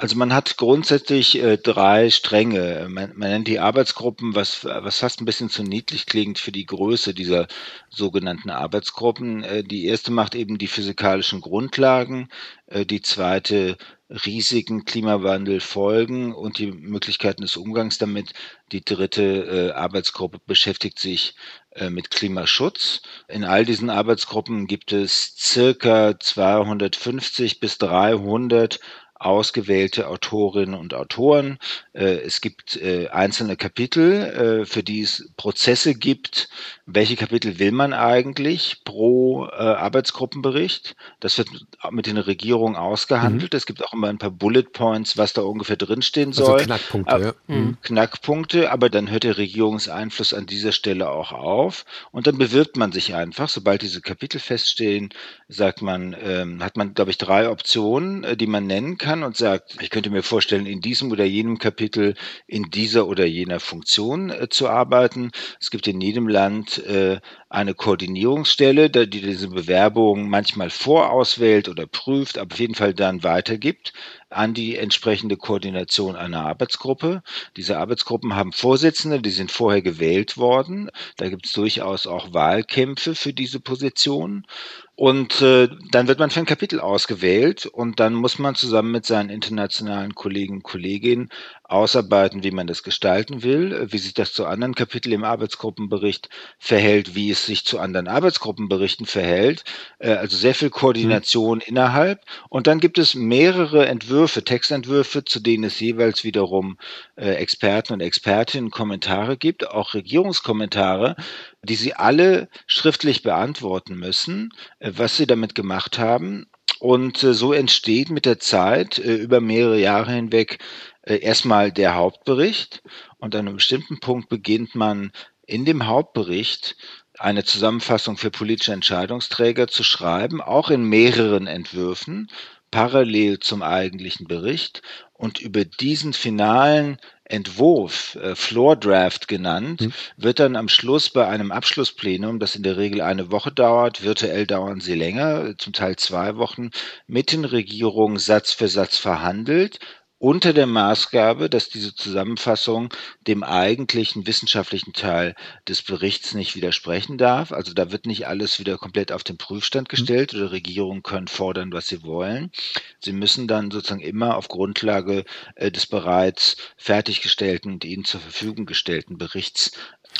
Also 0.00 0.16
man 0.16 0.32
hat 0.32 0.56
grundsätzlich 0.56 1.42
äh, 1.42 1.58
drei 1.58 2.08
Stränge. 2.08 2.86
Man, 2.88 3.12
man, 3.16 3.28
nennt 3.28 3.48
die 3.48 3.58
Arbeitsgruppen, 3.58 4.34
was, 4.34 4.64
was 4.64 5.00
fast 5.00 5.20
ein 5.20 5.26
bisschen 5.26 5.50
zu 5.50 5.62
niedlich 5.62 6.06
klingt 6.06 6.38
für 6.38 6.52
die 6.52 6.64
Größe 6.64 7.12
dieser 7.12 7.48
sogenannten 7.90 8.48
Arbeitsgruppen. 8.48 9.44
Äh, 9.44 9.62
die 9.62 9.84
erste 9.84 10.10
macht 10.10 10.34
eben 10.34 10.56
die 10.56 10.68
physikalischen 10.68 11.42
Grundlagen, 11.42 12.30
äh, 12.68 12.86
die 12.86 13.02
zweite 13.02 13.76
Risiken, 14.08 14.86
Klimawandel, 14.86 15.60
Folgen 15.60 16.34
und 16.34 16.58
die 16.58 16.72
Möglichkeiten 16.72 17.42
des 17.42 17.58
Umgangs 17.58 17.98
damit. 17.98 18.32
Die 18.72 18.82
dritte 18.82 19.22
äh, 19.22 19.72
Arbeitsgruppe 19.72 20.40
beschäftigt 20.46 20.98
sich 20.98 21.34
äh, 21.72 21.90
mit 21.90 22.10
Klimaschutz. 22.10 23.02
In 23.28 23.44
all 23.44 23.64
diesen 23.64 23.90
Arbeitsgruppen 23.90 24.66
gibt 24.66 24.92
es 24.92 25.36
circa 25.38 26.18
250 26.18 27.60
bis 27.60 27.78
300 27.78 28.80
ausgewählte 29.20 30.08
Autorinnen 30.08 30.74
und 30.74 30.94
Autoren. 30.94 31.58
Äh, 31.92 32.20
es 32.22 32.40
gibt 32.40 32.76
äh, 32.76 33.08
einzelne 33.08 33.56
Kapitel, 33.56 34.62
äh, 34.62 34.64
für 34.64 34.82
die 34.82 35.02
es 35.02 35.30
Prozesse 35.36 35.94
gibt. 35.94 36.48
Welche 36.94 37.16
Kapitel 37.16 37.58
will 37.58 37.72
man 37.72 37.92
eigentlich 37.92 38.82
pro 38.84 39.44
Arbeitsgruppenbericht? 39.44 40.96
Das 41.20 41.38
wird 41.38 41.48
mit 41.90 42.06
den 42.06 42.16
Regierungen 42.16 42.76
ausgehandelt. 42.76 43.52
Mhm. 43.52 43.56
Es 43.56 43.66
gibt 43.66 43.84
auch 43.84 43.92
immer 43.92 44.08
ein 44.08 44.18
paar 44.18 44.30
Bullet 44.30 44.64
Points, 44.72 45.18
was 45.18 45.34
da 45.34 45.42
ungefähr 45.42 45.76
drinstehen 45.76 46.30
also 46.30 46.44
soll. 46.46 46.54
Also 46.54 46.64
Knackpunkte, 46.64 47.12
aber, 47.12 47.24
ja. 47.24 47.34
Mhm. 47.46 47.76
Knackpunkte, 47.82 48.72
aber 48.72 48.88
dann 48.88 49.10
hört 49.10 49.24
der 49.24 49.36
Regierungseinfluss 49.36 50.32
an 50.32 50.46
dieser 50.46 50.72
Stelle 50.72 51.10
auch 51.10 51.32
auf. 51.32 51.84
Und 52.10 52.26
dann 52.26 52.38
bewirbt 52.38 52.76
man 52.76 52.90
sich 52.90 53.14
einfach. 53.14 53.48
Sobald 53.48 53.82
diese 53.82 54.00
Kapitel 54.00 54.40
feststehen, 54.40 55.10
sagt 55.48 55.82
man, 55.82 56.16
ähm, 56.20 56.64
hat 56.64 56.76
man, 56.76 56.94
glaube 56.94 57.10
ich, 57.10 57.18
drei 57.18 57.48
Optionen, 57.50 58.26
die 58.38 58.46
man 58.46 58.66
nennen 58.66 58.96
kann 58.96 59.10
kann 59.10 59.24
und 59.24 59.36
sagt, 59.36 59.76
ich 59.80 59.90
könnte 59.90 60.10
mir 60.10 60.22
vorstellen, 60.22 60.66
in 60.66 60.80
diesem 60.80 61.10
oder 61.10 61.24
jenem 61.24 61.58
Kapitel 61.58 62.14
in 62.46 62.70
dieser 62.70 63.08
oder 63.08 63.26
jener 63.26 63.58
Funktion 63.58 64.30
äh, 64.30 64.48
zu 64.48 64.68
arbeiten. 64.68 65.32
Es 65.60 65.70
gibt 65.70 65.88
in 65.88 66.00
jedem 66.00 66.28
Land 66.28 66.79
äh, 66.80 67.20
eine 67.48 67.74
Koordinierungsstelle, 67.74 68.90
die 68.90 69.06
diese 69.06 69.48
Bewerbung 69.48 70.28
manchmal 70.28 70.70
vorauswählt 70.70 71.68
oder 71.68 71.86
prüft, 71.86 72.38
aber 72.38 72.52
auf 72.54 72.60
jeden 72.60 72.74
Fall 72.74 72.94
dann 72.94 73.22
weitergibt 73.22 73.92
an 74.30 74.54
die 74.54 74.76
entsprechende 74.76 75.36
Koordination 75.36 76.14
einer 76.14 76.46
Arbeitsgruppe. 76.46 77.22
Diese 77.56 77.78
Arbeitsgruppen 77.78 78.36
haben 78.36 78.52
Vorsitzende, 78.52 79.20
die 79.20 79.30
sind 79.30 79.50
vorher 79.50 79.82
gewählt 79.82 80.38
worden. 80.38 80.90
Da 81.16 81.28
gibt 81.28 81.46
es 81.46 81.52
durchaus 81.52 82.06
auch 82.06 82.32
Wahlkämpfe 82.32 83.14
für 83.14 83.32
diese 83.32 83.58
Position. 83.58 84.46
Und 84.94 85.40
äh, 85.40 85.68
dann 85.90 86.08
wird 86.08 86.18
man 86.18 86.30
für 86.30 86.40
ein 86.40 86.46
Kapitel 86.46 86.78
ausgewählt 86.78 87.64
und 87.64 88.00
dann 88.00 88.12
muss 88.12 88.38
man 88.38 88.54
zusammen 88.54 88.92
mit 88.92 89.06
seinen 89.06 89.30
internationalen 89.30 90.14
Kollegen 90.14 90.56
und 90.56 90.62
Kolleginnen 90.62 91.30
ausarbeiten, 91.70 92.42
wie 92.42 92.50
man 92.50 92.66
das 92.66 92.82
gestalten 92.82 93.42
will, 93.42 93.86
wie 93.90 93.98
sich 93.98 94.12
das 94.12 94.32
zu 94.32 94.46
anderen 94.46 94.74
Kapiteln 94.74 95.14
im 95.14 95.24
Arbeitsgruppenbericht 95.24 96.28
verhält, 96.58 97.14
wie 97.14 97.30
es 97.30 97.46
sich 97.46 97.64
zu 97.64 97.78
anderen 97.78 98.08
Arbeitsgruppenberichten 98.08 99.06
verhält. 99.06 99.64
Äh, 99.98 100.12
also 100.14 100.36
sehr 100.36 100.54
viel 100.54 100.70
Koordination 100.70 101.58
mhm. 101.58 101.64
innerhalb. 101.66 102.22
Und 102.48 102.66
dann 102.66 102.80
gibt 102.80 102.98
es 102.98 103.14
mehrere 103.14 103.86
Entwürfe, 103.86 104.42
Textentwürfe, 104.42 105.24
zu 105.24 105.38
denen 105.40 105.64
es 105.64 105.78
jeweils 105.78 106.24
wiederum 106.24 106.76
äh, 107.16 107.34
Experten 107.34 107.92
und 107.92 108.00
Expertinnen 108.00 108.70
Kommentare 108.70 109.36
gibt, 109.36 109.68
auch 109.68 109.94
Regierungskommentare, 109.94 111.14
die 111.62 111.76
sie 111.76 111.94
alle 111.94 112.48
schriftlich 112.66 113.22
beantworten 113.22 113.94
müssen, 113.94 114.52
äh, 114.80 114.90
was 114.96 115.16
sie 115.16 115.26
damit 115.26 115.54
gemacht 115.54 115.98
haben. 115.98 116.46
Und 116.80 117.22
äh, 117.22 117.34
so 117.34 117.52
entsteht 117.52 118.10
mit 118.10 118.26
der 118.26 118.40
Zeit 118.40 118.98
äh, 118.98 119.14
über 119.14 119.40
mehrere 119.40 119.78
Jahre 119.78 120.12
hinweg 120.12 120.58
erstmal 121.02 121.72
der 121.72 121.94
Hauptbericht 121.94 122.82
und 123.18 123.34
an 123.34 123.46
einem 123.46 123.56
bestimmten 123.56 124.00
Punkt 124.00 124.28
beginnt 124.28 124.74
man 124.74 125.12
in 125.46 125.64
dem 125.64 125.86
Hauptbericht 125.86 126.76
eine 127.18 127.44
Zusammenfassung 127.44 128.16
für 128.16 128.30
politische 128.30 128.72
Entscheidungsträger 128.72 129.68
zu 129.68 129.82
schreiben, 129.82 130.40
auch 130.40 130.70
in 130.70 130.84
mehreren 130.84 131.46
Entwürfen, 131.46 132.30
parallel 132.70 133.40
zum 133.40 133.62
eigentlichen 133.62 134.26
Bericht. 134.26 134.82
Und 135.12 135.38
über 135.40 135.64
diesen 135.64 136.12
finalen 136.12 136.98
Entwurf, 137.30 138.16
äh, 138.16 138.34
Floor 138.34 138.76
Draft 138.76 139.28
genannt, 139.28 139.80
mhm. 139.80 139.92
wird 140.16 140.40
dann 140.40 140.56
am 140.56 140.68
Schluss 140.68 141.10
bei 141.10 141.26
einem 141.26 141.52
Abschlussplenum, 141.52 142.38
das 142.38 142.56
in 142.56 142.62
der 142.62 142.76
Regel 142.76 143.00
eine 143.00 143.30
Woche 143.30 143.52
dauert, 143.52 144.02
virtuell 144.02 144.46
dauern 144.46 144.80
sie 144.80 144.94
länger, 144.94 145.56
zum 145.58 145.72
Teil 145.72 145.96
zwei 145.96 146.36
Wochen, 146.36 146.70
mit 147.06 147.32
den 147.32 147.44
Regierungen 147.44 148.18
Satz 148.18 148.52
für 148.52 148.68
Satz 148.68 148.98
verhandelt 148.98 149.78
unter 150.20 150.52
der 150.52 150.66
Maßgabe, 150.66 151.48
dass 151.48 151.70
diese 151.70 151.94
Zusammenfassung 151.94 152.92
dem 153.26 153.42
eigentlichen 153.42 154.26
wissenschaftlichen 154.26 154.92
Teil 154.92 155.34
des 155.66 155.80
Berichts 155.80 156.34
nicht 156.34 156.54
widersprechen 156.54 157.16
darf. 157.16 157.52
Also 157.52 157.72
da 157.72 157.90
wird 157.90 158.04
nicht 158.04 158.26
alles 158.26 158.58
wieder 158.58 158.76
komplett 158.76 159.12
auf 159.12 159.24
den 159.24 159.38
Prüfstand 159.38 159.88
mhm. 159.88 159.96
gestellt 159.96 160.34
oder 160.34 160.52
Regierungen 160.52 161.02
können 161.02 161.26
fordern, 161.26 161.72
was 161.72 161.88
sie 161.88 162.02
wollen. 162.02 162.52
Sie 163.00 163.12
müssen 163.14 163.48
dann 163.48 163.70
sozusagen 163.70 164.02
immer 164.02 164.36
auf 164.36 164.48
Grundlage 164.48 165.24
äh, 165.54 165.70
des 165.72 165.86
bereits 165.86 166.58
fertiggestellten 166.76 167.72
und 167.72 167.84
ihnen 167.86 168.04
zur 168.04 168.20
Verfügung 168.20 168.66
gestellten 168.66 169.16
Berichts 169.16 169.72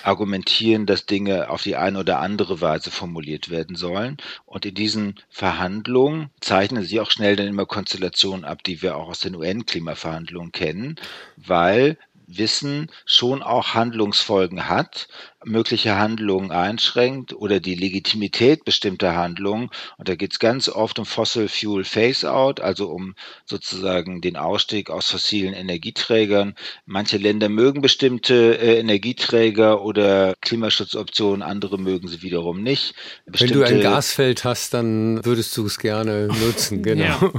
argumentieren, 0.07 0.87
dass 0.87 1.07
Dinge 1.07 1.51
auf 1.51 1.63
die 1.63 1.77
eine 1.77 1.99
oder 1.99 2.21
andere 2.21 2.61
Weise 2.61 2.91
formuliert 2.91 3.51
werden 3.51 3.77
sollen. 3.77 4.17
Und 4.47 4.67
in 4.67 4.75
diesen 4.75 5.21
Verhandlungen 5.29 6.31
zeichnen 6.41 6.83
sich 6.85 7.01
auch 7.01 7.11
schnell 7.11 7.37
dann 7.37 7.49
immer 7.49 7.67
Konstellationen 7.67 8.45
ab, 8.45 8.63
die 8.65 8.83
wir 8.83 8.97
auch 8.97 9.09
aus 9.09 9.21
den 9.21 9.37
UN-Klimaverhandlungen 9.37 10.53
kennen, 10.53 10.97
weil 11.37 11.99
Wissen 12.39 12.91
schon 13.05 13.43
auch 13.43 13.75
Handlungsfolgen 13.75 14.69
hat, 14.69 15.09
mögliche 15.45 15.97
Handlungen 15.97 16.51
einschränkt 16.51 17.33
oder 17.33 17.61
die 17.61 17.75
Legitimität 17.75 18.65
bestimmter 18.65 19.17
Handlungen. 19.17 19.71
Und 19.97 20.09
da 20.09 20.15
geht 20.15 20.33
es 20.33 20.39
ganz 20.39 20.69
oft 20.69 20.99
um 20.99 21.07
Fossil 21.07 21.49
Fuel 21.49 21.85
Phase-out, 21.85 22.61
also 22.61 22.89
um 22.91 23.15
sozusagen 23.47 24.21
den 24.21 24.37
Ausstieg 24.37 24.91
aus 24.91 25.11
fossilen 25.11 25.55
Energieträgern. 25.55 26.55
Manche 26.87 27.17
Länder 27.17 27.49
mögen 27.49 27.81
bestimmte 27.81 28.59
äh, 28.59 28.79
Energieträger 28.79 29.83
oder 29.83 30.35
Klimaschutzoptionen, 30.41 31.43
andere 31.43 31.79
mögen 31.79 32.09
sie 32.09 32.23
wiederum 32.23 32.63
nicht. 32.63 32.95
Bestimmte 33.27 33.61
Wenn 33.61 33.61
du 33.61 33.77
ein 33.77 33.81
Gasfeld 33.81 34.45
hast, 34.45 34.75
dann 34.75 35.25
würdest 35.25 35.57
du 35.57 35.67
es 35.67 35.79
gerne 35.79 36.29
nutzen, 36.29 36.83
genau. 36.83 37.05
Ja. 37.05 37.33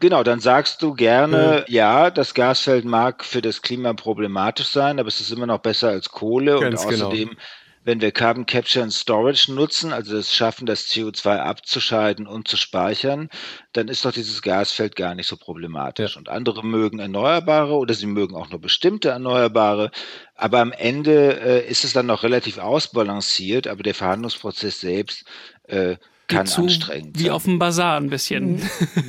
Genau, 0.00 0.22
dann 0.22 0.40
sagst 0.40 0.82
du 0.82 0.94
gerne, 0.94 1.64
ja. 1.68 2.04
ja, 2.04 2.10
das 2.10 2.34
Gasfeld 2.34 2.84
mag 2.84 3.24
für 3.24 3.42
das 3.42 3.62
Klima 3.62 3.92
problematisch 3.92 4.68
sein, 4.68 4.98
aber 4.98 5.08
es 5.08 5.20
ist 5.20 5.30
immer 5.30 5.46
noch 5.46 5.58
besser 5.58 5.90
als 5.90 6.10
Kohle 6.10 6.58
Ganz 6.58 6.84
und 6.84 6.90
genau. 6.90 7.06
außerdem 7.06 7.28
genau 7.28 7.40
wenn 7.82 8.00
wir 8.00 8.12
Carbon 8.12 8.44
Capture 8.44 8.82
and 8.82 8.92
Storage 8.92 9.52
nutzen, 9.52 9.92
also 9.92 10.16
es 10.16 10.34
schaffen, 10.34 10.66
das 10.66 10.88
CO2 10.88 11.38
abzuscheiden 11.38 12.26
und 12.26 12.46
zu 12.46 12.56
speichern, 12.56 13.30
dann 13.72 13.88
ist 13.88 14.04
doch 14.04 14.12
dieses 14.12 14.42
Gasfeld 14.42 14.96
gar 14.96 15.14
nicht 15.14 15.26
so 15.26 15.36
problematisch. 15.36 16.12
Ja. 16.12 16.18
Und 16.18 16.28
andere 16.28 16.64
mögen 16.64 16.98
Erneuerbare 16.98 17.74
oder 17.74 17.94
sie 17.94 18.06
mögen 18.06 18.34
auch 18.34 18.50
nur 18.50 18.60
bestimmte 18.60 19.08
Erneuerbare. 19.10 19.90
Aber 20.34 20.60
am 20.60 20.72
Ende 20.72 21.40
äh, 21.40 21.68
ist 21.68 21.84
es 21.84 21.94
dann 21.94 22.06
noch 22.06 22.22
relativ 22.22 22.58
ausbalanciert, 22.58 23.66
aber 23.66 23.82
der 23.82 23.94
Verhandlungsprozess 23.94 24.80
selbst 24.80 25.24
äh, 25.64 25.96
kann 26.36 26.46
zu, 26.46 26.62
anstrengend 26.62 27.18
Wie 27.18 27.30
auf 27.30 27.44
dem 27.44 27.58
Bazar 27.58 27.96
ein 27.98 28.10
bisschen. 28.10 28.54
Mhm. 28.54 28.60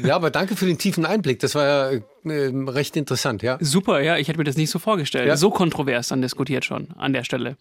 Ja, 0.05 0.15
aber 0.15 0.31
danke 0.31 0.55
für 0.55 0.65
den 0.65 0.77
tiefen 0.77 1.05
Einblick. 1.05 1.39
Das 1.39 1.55
war 1.55 1.65
ja 1.65 1.91
äh, 2.25 2.51
recht 2.67 2.95
interessant, 2.97 3.43
ja. 3.43 3.57
Super, 3.61 4.01
ja. 4.01 4.17
Ich 4.17 4.27
hätte 4.27 4.37
mir 4.37 4.43
das 4.43 4.57
nicht 4.57 4.69
so 4.69 4.79
vorgestellt. 4.79 5.27
Ja. 5.27 5.37
So 5.37 5.49
kontrovers 5.51 6.09
dann 6.09 6.21
diskutiert 6.21 6.65
schon 6.65 6.89
an 6.97 7.13
der 7.13 7.23
Stelle. 7.23 7.57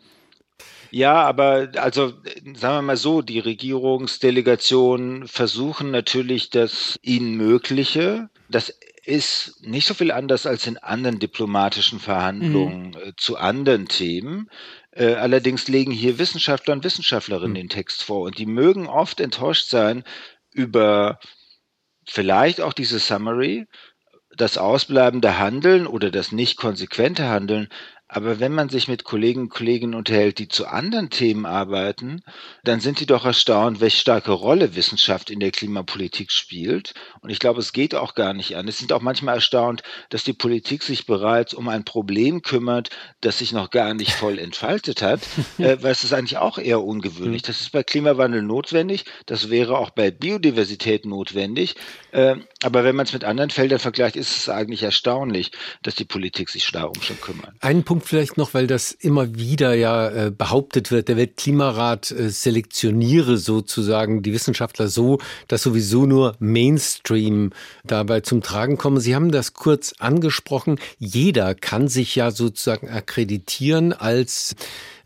Ja, 0.90 1.22
aber 1.22 1.68
also 1.76 2.14
sagen 2.54 2.76
wir 2.78 2.82
mal 2.82 2.96
so, 2.96 3.22
die 3.22 3.38
Regierungsdelegationen 3.38 5.28
versuchen 5.28 5.90
natürlich 5.90 6.50
das 6.50 6.98
ihnen 7.02 7.36
Mögliche. 7.36 8.28
Das 8.48 8.74
ist 9.04 9.56
nicht 9.62 9.86
so 9.86 9.94
viel 9.94 10.12
anders 10.12 10.46
als 10.46 10.66
in 10.66 10.78
anderen 10.78 11.18
diplomatischen 11.18 12.00
Verhandlungen 12.00 12.88
mhm. 12.88 12.96
Äh, 12.96 13.12
zu 13.16 13.36
anderen 13.36 13.88
Themen. 13.88 14.50
Äh, 14.92 15.14
allerdings 15.14 15.68
legen 15.68 15.92
hier 15.92 16.18
Wissenschaftler 16.18 16.74
und 16.74 16.84
Wissenschaftlerinnen 16.84 17.52
mhm. 17.52 17.54
den 17.54 17.68
Text 17.68 18.02
vor 18.02 18.22
und 18.22 18.38
die 18.38 18.46
mögen 18.46 18.86
oft 18.86 19.20
enttäuscht 19.20 19.68
sein 19.68 20.04
über 20.52 21.20
vielleicht 22.06 22.60
auch 22.60 22.72
diese 22.72 22.98
Summary, 22.98 23.66
das 24.36 24.58
ausbleibende 24.58 25.38
Handeln 25.38 25.86
oder 25.86 26.10
das 26.10 26.32
nicht 26.32 26.56
konsequente 26.56 27.28
Handeln, 27.28 27.68
aber 28.12 28.40
wenn 28.40 28.52
man 28.52 28.68
sich 28.68 28.88
mit 28.88 29.04
Kollegen 29.04 29.42
und 29.42 29.48
Kolleginnen 29.50 29.94
unterhält, 29.94 30.38
die 30.38 30.48
zu 30.48 30.66
anderen 30.66 31.10
Themen 31.10 31.46
arbeiten, 31.46 32.22
dann 32.64 32.80
sind 32.80 32.98
die 32.98 33.06
doch 33.06 33.24
erstaunt, 33.24 33.80
welche 33.80 33.98
starke 33.98 34.32
Rolle 34.32 34.74
Wissenschaft 34.74 35.30
in 35.30 35.38
der 35.38 35.52
Klimapolitik 35.52 36.32
spielt. 36.32 36.94
Und 37.20 37.30
ich 37.30 37.38
glaube, 37.38 37.60
es 37.60 37.72
geht 37.72 37.94
auch 37.94 38.14
gar 38.14 38.34
nicht 38.34 38.56
an. 38.56 38.66
Es 38.66 38.78
sind 38.78 38.92
auch 38.92 39.00
manchmal 39.00 39.36
erstaunt, 39.36 39.82
dass 40.08 40.24
die 40.24 40.32
Politik 40.32 40.82
sich 40.82 41.06
bereits 41.06 41.54
um 41.54 41.68
ein 41.68 41.84
Problem 41.84 42.42
kümmert, 42.42 42.90
das 43.20 43.38
sich 43.38 43.52
noch 43.52 43.70
gar 43.70 43.94
nicht 43.94 44.12
voll 44.12 44.38
entfaltet 44.40 45.02
hat, 45.02 45.20
äh, 45.58 45.76
weil 45.80 45.92
es 45.92 46.02
ist 46.02 46.12
eigentlich 46.12 46.38
auch 46.38 46.58
eher 46.58 46.82
ungewöhnlich. 46.82 47.42
Hm. 47.42 47.46
Das 47.46 47.60
ist 47.60 47.70
bei 47.70 47.84
Klimawandel 47.84 48.42
notwendig. 48.42 49.04
Das 49.26 49.50
wäre 49.50 49.78
auch 49.78 49.90
bei 49.90 50.10
Biodiversität 50.10 51.06
notwendig. 51.06 51.76
Äh, 52.10 52.36
aber 52.64 52.82
wenn 52.82 52.96
man 52.96 53.06
es 53.06 53.12
mit 53.12 53.24
anderen 53.24 53.50
Feldern 53.50 53.78
vergleicht, 53.78 54.16
ist 54.16 54.36
es 54.36 54.48
eigentlich 54.48 54.82
erstaunlich, 54.82 55.52
dass 55.82 55.94
die 55.94 56.04
Politik 56.04 56.50
sich 56.50 56.70
darum 56.72 57.00
schon 57.00 57.20
kümmert. 57.20 57.52
Einen 57.60 57.84
Punkt 57.84 57.99
vielleicht 58.00 58.36
noch, 58.36 58.54
weil 58.54 58.66
das 58.66 58.92
immer 58.92 59.34
wieder 59.34 59.74
ja 59.74 60.08
äh, 60.08 60.30
behauptet 60.30 60.90
wird, 60.90 61.08
der 61.08 61.16
Weltklimarat 61.16 62.10
äh, 62.10 62.30
selektioniere 62.30 63.36
sozusagen 63.36 64.22
die 64.22 64.32
Wissenschaftler 64.32 64.88
so, 64.88 65.18
dass 65.48 65.62
sowieso 65.62 66.06
nur 66.06 66.36
Mainstream 66.38 67.50
dabei 67.84 68.20
zum 68.20 68.42
Tragen 68.42 68.76
komme. 68.76 69.00
Sie 69.00 69.14
haben 69.14 69.30
das 69.30 69.54
kurz 69.54 69.94
angesprochen. 69.98 70.78
Jeder 70.98 71.54
kann 71.54 71.88
sich 71.88 72.14
ja 72.14 72.30
sozusagen 72.30 72.88
akkreditieren 72.88 73.92
als 73.92 74.54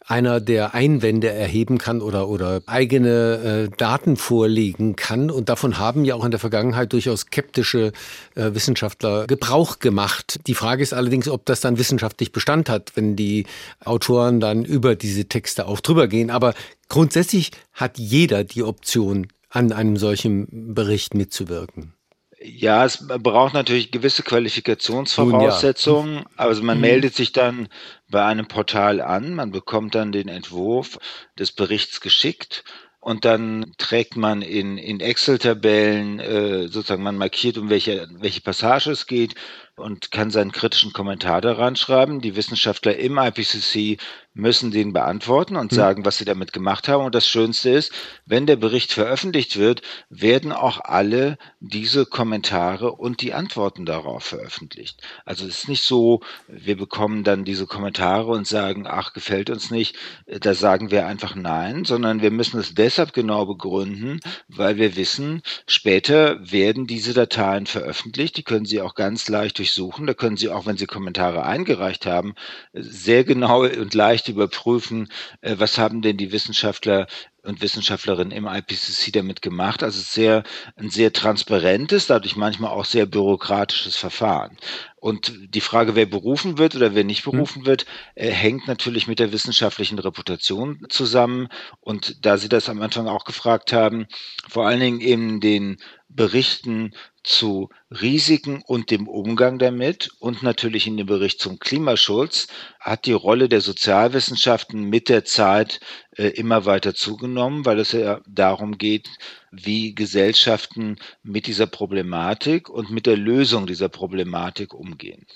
einer, 0.07 0.41
der 0.41 0.75
Einwände 0.75 1.31
erheben 1.31 1.79
kann 1.79 2.03
oder, 2.03 2.29
oder 2.29 2.63
eigene 2.67 3.69
äh, 3.71 3.77
Daten 3.77 4.17
vorlegen 4.17 4.97
kann. 4.97 5.31
Und 5.31 5.49
davon 5.49 5.79
haben 5.79 6.05
ja 6.05 6.15
auch 6.15 6.25
in 6.25 6.31
der 6.31 6.41
Vergangenheit 6.41 6.93
durchaus 6.93 7.23
skeptische 7.23 7.93
äh, 8.35 8.55
Wissenschaftler 8.55 9.27
Gebrauch 9.27 9.79
gemacht. 9.79 10.41
Die 10.47 10.55
Frage 10.55 10.83
ist 10.83 10.93
allerdings, 10.93 11.29
ob 11.29 11.47
das 11.47 11.61
dann 11.61 11.79
wissenschaftlich 11.79 12.33
Bestand 12.33 12.69
hat, 12.69 12.93
wenn 12.97 13.17
die 13.17 13.47
Autoren 13.85 14.41
dann 14.41 14.65
über 14.65 14.95
diese 14.95 15.25
Texte 15.25 15.67
auch 15.67 15.81
drüber 15.81 16.07
gehen. 16.07 16.31
Aber 16.31 16.55
grundsätzlich 16.89 17.51
hat 17.73 17.99
jeder 17.99 18.45
die 18.45 18.63
Option, 18.63 19.29
an 19.55 19.73
einem 19.73 19.97
solchen 19.97 20.75
Bericht 20.75 21.15
mitzuwirken. 21.15 21.95
Ja, 22.43 22.85
es 22.85 23.07
braucht 23.07 23.55
natürlich 23.55 23.91
gewisse 23.91 24.23
Qualifikationsvoraussetzungen. 24.23 26.17
Ja. 26.17 26.25
Also 26.37 26.63
man 26.63 26.77
mhm. 26.77 26.83
meldet 26.83 27.15
sich 27.15 27.33
dann 27.33 27.69
bei 28.15 28.25
einem 28.25 28.47
Portal 28.47 29.01
an, 29.01 29.35
man 29.35 29.51
bekommt 29.51 29.97
dann 29.97 30.13
den 30.13 30.29
Entwurf 30.29 31.01
des 31.37 31.51
Berichts 31.51 32.01
geschickt 32.01 32.63
und 33.01 33.25
dann 33.25 33.73
trägt 33.77 34.17
man 34.17 34.41
in, 34.41 34.79
in 34.79 35.01
Excel-Tabellen 35.01 36.21
äh, 36.21 36.69
sozusagen, 36.69 37.03
man 37.03 37.19
markiert, 37.19 37.59
um 37.59 37.71
welche, 37.71 38.07
welche 38.13 38.41
Passage 38.41 38.93
es 38.93 39.09
geht 39.09 39.35
und 39.77 40.11
kann 40.11 40.31
seinen 40.31 40.53
kritischen 40.53 40.93
Kommentar 40.93 41.41
daran 41.41 41.77
schreiben. 41.77 42.21
Die 42.21 42.37
Wissenschaftler 42.37 42.97
im 42.97 43.19
IPCC 43.19 43.99
müssen 44.35 44.73
den 44.73 44.93
beantworten 44.93 45.57
und 45.57 45.71
hm. 45.71 45.77
sagen, 45.77 46.05
was 46.05 46.19
sie 46.19 46.25
damit 46.25 46.53
gemacht 46.53 46.89
haben. 46.89 47.05
Und 47.05 47.15
das 47.15 47.27
Schönste 47.27 47.71
ist, 47.71 47.93
wenn 48.27 48.47
der 48.47 48.57
Bericht 48.57 48.93
veröffentlicht 48.93 49.57
wird, 49.57 49.83
werden 50.11 50.53
auch 50.53 50.81
alle 50.81 51.39
diese 51.61 52.05
Kommentare 52.05 52.93
und 52.93 53.21
die 53.23 53.33
Antworten 53.33 53.87
darauf 53.87 54.25
veröffentlicht. 54.25 55.01
Also 55.25 55.47
es 55.47 55.61
ist 55.61 55.69
nicht 55.69 55.85
so, 55.85 56.21
wir 56.49 56.77
bekommen 56.77 57.25
dann 57.25 57.45
diese 57.45 57.67
Kommentare 57.67 58.33
und 58.33 58.47
sagen, 58.47 58.87
ach, 58.89 59.13
gefällt 59.13 59.51
uns 59.51 59.71
nicht. 59.71 59.97
Da 60.27 60.55
sagen 60.55 60.91
wir 60.91 61.07
einfach 61.07 61.37
nein, 61.37 61.85
sondern 61.85 62.21
wir 62.21 62.31
müssen 62.31 62.59
es 62.59 62.75
deshalb 62.75 63.13
genau 63.13 63.47
begründen, 63.47 64.21
weil 64.49 64.77
wir 64.77 64.97
wissen, 64.97 65.43
später 65.67 66.39
werden 66.41 66.87
diese 66.87 67.15
Dateien 67.15 67.67
veröffentlicht. 67.67 68.37
Die 68.37 68.43
können 68.43 68.67
Sie 68.67 68.81
auch 68.81 68.95
ganz 68.95 69.29
leicht 69.29 69.59
durchsuchen. 69.65 70.07
Da 70.07 70.15
können 70.15 70.37
Sie 70.37 70.51
auch, 70.51 70.67
wenn 70.67 70.77
Sie 70.77 70.87
Kommentare 70.87 71.45
eingereicht 71.45 72.07
haben, 72.07 72.35
sehr 72.73 73.25
genau 73.25 73.63
und 73.63 73.95
leicht 73.95 74.29
überprüfen, 74.29 75.09
äh, 75.41 75.57
was 75.59 75.79
haben 75.79 76.03
denn 76.03 76.17
die 76.17 76.33
Wissenschaftler 76.33 77.07
und 77.43 77.61
Wissenschaftlerinnen 77.61 78.33
im 78.33 78.47
IPCC 78.47 79.13
damit 79.13 79.43
gemacht. 79.43 79.83
Also 79.83 80.01
sehr, 80.01 80.45
ein 80.77 80.89
sehr 80.91 81.13
transparentes, 81.13 82.07
dadurch 82.07 82.37
manchmal 82.37 82.71
auch 82.71 82.87
sehr 82.87 83.07
bürokratisches 83.07 83.97
Verfahren. 83.97 84.57
Und 84.97 85.33
die 85.55 85.61
Frage, 85.61 85.95
wer 85.95 86.07
berufen 86.07 86.57
wird 86.57 86.75
oder 86.75 86.95
wer 86.95 87.05
nicht 87.05 87.25
hm. 87.25 87.33
berufen 87.33 87.67
wird, 87.67 87.85
äh, 88.15 88.31
hängt 88.31 88.67
natürlich 88.67 89.07
mit 89.07 89.19
der 89.19 89.33
wissenschaftlichen 89.33 89.99
Reputation 89.99 90.87
zusammen. 90.89 91.49
Und 91.81 92.25
da 92.25 92.39
Sie 92.39 92.49
das 92.49 92.69
am 92.69 92.81
Anfang 92.81 93.09
auch 93.09 93.25
gefragt 93.25 93.73
haben, 93.73 94.07
vor 94.49 94.67
allen 94.67 94.81
Dingen 94.81 95.01
in 95.01 95.41
den 95.41 95.77
Berichten 96.15 96.95
zu 97.25 97.71
Risiken 97.91 98.63
und 98.65 98.91
dem 98.91 99.09
Umgang 99.09 99.59
damit 99.59 100.11
und 100.21 100.43
natürlich 100.43 100.87
in 100.87 100.97
dem 100.97 101.07
Bericht 101.07 101.41
zum 101.41 101.59
Klimaschutz 101.59 102.47
hat 102.79 103.07
die 103.07 103.13
Rolle 103.13 103.49
der 103.49 103.61
Sozialwissenschaften 103.61 104.85
mit 104.85 105.09
der 105.09 105.25
Zeit 105.25 105.81
äh, 106.17 106.29
immer 106.29 106.67
weiter 106.67 106.95
zugenommen, 106.95 107.65
weil 107.65 107.81
es 107.81 107.93
ja 107.93 108.21
darum 108.27 108.79
geht, 108.79 109.09
wie 109.51 109.95
Gesellschaften 109.95 110.97
mit 111.23 111.47
dieser 111.47 111.67
Problematik 111.67 112.69
und 112.69 112.91
mit 112.91 113.07
der 113.07 113.17
Lösung 113.17 113.67
dieser 113.67 113.89
Problematik 113.89 114.73
umgehen. 114.73 115.27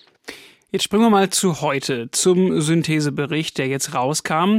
Jetzt 0.71 0.85
springen 0.85 1.05
wir 1.05 1.11
mal 1.11 1.31
zu 1.31 1.63
heute, 1.63 2.11
zum 2.11 2.61
Synthesebericht, 2.61 3.57
der 3.57 3.69
jetzt 3.69 3.95
rauskam. 3.95 4.59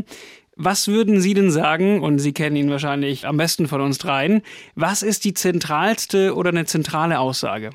Was 0.61 0.89
würden 0.89 1.21
Sie 1.21 1.33
denn 1.33 1.51
sagen, 1.51 2.01
und 2.01 2.19
Sie 2.19 2.33
kennen 2.33 2.57
ihn 2.57 2.69
wahrscheinlich 2.69 3.25
am 3.25 3.37
besten 3.37 3.69
von 3.69 3.79
uns 3.79 3.97
dreien, 3.97 4.41
was 4.75 5.03
ist 5.03 5.23
die 5.23 5.33
zentralste 5.33 6.35
oder 6.35 6.49
eine 6.49 6.65
zentrale 6.65 7.17
Aussage? 7.19 7.69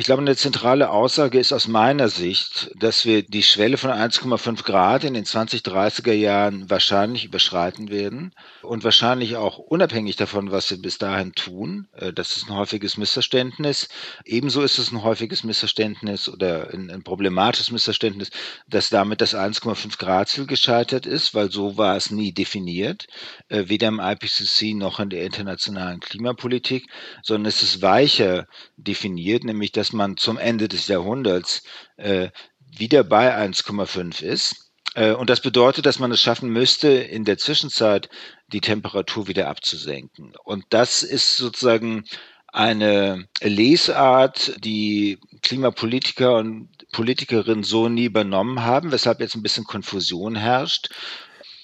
Ich 0.00 0.06
glaube, 0.06 0.22
eine 0.22 0.34
zentrale 0.34 0.88
Aussage 0.88 1.38
ist 1.38 1.52
aus 1.52 1.68
meiner 1.68 2.08
Sicht, 2.08 2.70
dass 2.74 3.04
wir 3.04 3.22
die 3.22 3.42
Schwelle 3.42 3.76
von 3.76 3.90
1,5 3.90 4.64
Grad 4.64 5.04
in 5.04 5.12
den 5.12 5.26
2030er 5.26 6.14
Jahren 6.14 6.70
wahrscheinlich 6.70 7.26
überschreiten 7.26 7.90
werden 7.90 8.32
und 8.62 8.82
wahrscheinlich 8.82 9.36
auch 9.36 9.58
unabhängig 9.58 10.16
davon, 10.16 10.52
was 10.52 10.70
wir 10.70 10.80
bis 10.80 10.96
dahin 10.96 11.34
tun. 11.34 11.86
Äh, 11.92 12.14
das 12.14 12.34
ist 12.38 12.48
ein 12.48 12.56
häufiges 12.56 12.96
Missverständnis. 12.96 13.90
Ebenso 14.24 14.62
ist 14.62 14.78
es 14.78 14.90
ein 14.90 15.02
häufiges 15.02 15.44
Missverständnis 15.44 16.30
oder 16.30 16.72
ein, 16.72 16.90
ein 16.90 17.02
problematisches 17.02 17.70
Missverständnis, 17.70 18.30
dass 18.68 18.88
damit 18.88 19.20
das 19.20 19.34
1,5 19.34 19.98
Grad 19.98 20.30
Ziel 20.30 20.46
gescheitert 20.46 21.04
ist, 21.04 21.34
weil 21.34 21.50
so 21.50 21.76
war 21.76 21.94
es 21.94 22.10
nie 22.10 22.32
definiert, 22.32 23.06
äh, 23.50 23.64
weder 23.66 23.88
im 23.88 24.00
IPCC 24.00 24.72
noch 24.74 24.98
in 24.98 25.10
der 25.10 25.24
internationalen 25.24 26.00
Klimapolitik, 26.00 26.86
sondern 27.22 27.50
es 27.50 27.62
ist 27.62 27.82
weicher 27.82 28.46
definiert, 28.78 29.44
nämlich 29.44 29.72
dass 29.72 29.89
man 29.92 30.16
zum 30.16 30.38
Ende 30.38 30.68
des 30.68 30.88
Jahrhunderts 30.88 31.62
äh, 31.96 32.30
wieder 32.76 33.04
bei 33.04 33.36
1,5 33.36 34.22
ist. 34.22 34.70
Äh, 34.94 35.12
und 35.12 35.30
das 35.30 35.40
bedeutet, 35.40 35.86
dass 35.86 35.98
man 35.98 36.12
es 36.12 36.20
schaffen 36.20 36.50
müsste, 36.50 36.88
in 36.88 37.24
der 37.24 37.38
Zwischenzeit 37.38 38.08
die 38.48 38.60
Temperatur 38.60 39.28
wieder 39.28 39.48
abzusenken. 39.48 40.32
Und 40.44 40.64
das 40.70 41.02
ist 41.02 41.36
sozusagen 41.36 42.04
eine 42.52 43.28
Lesart, 43.40 44.56
die 44.64 45.18
Klimapolitiker 45.42 46.36
und 46.36 46.68
Politikerinnen 46.92 47.62
so 47.62 47.88
nie 47.88 48.06
übernommen 48.06 48.64
haben, 48.64 48.90
weshalb 48.90 49.20
jetzt 49.20 49.36
ein 49.36 49.42
bisschen 49.42 49.64
Konfusion 49.64 50.34
herrscht. 50.34 50.88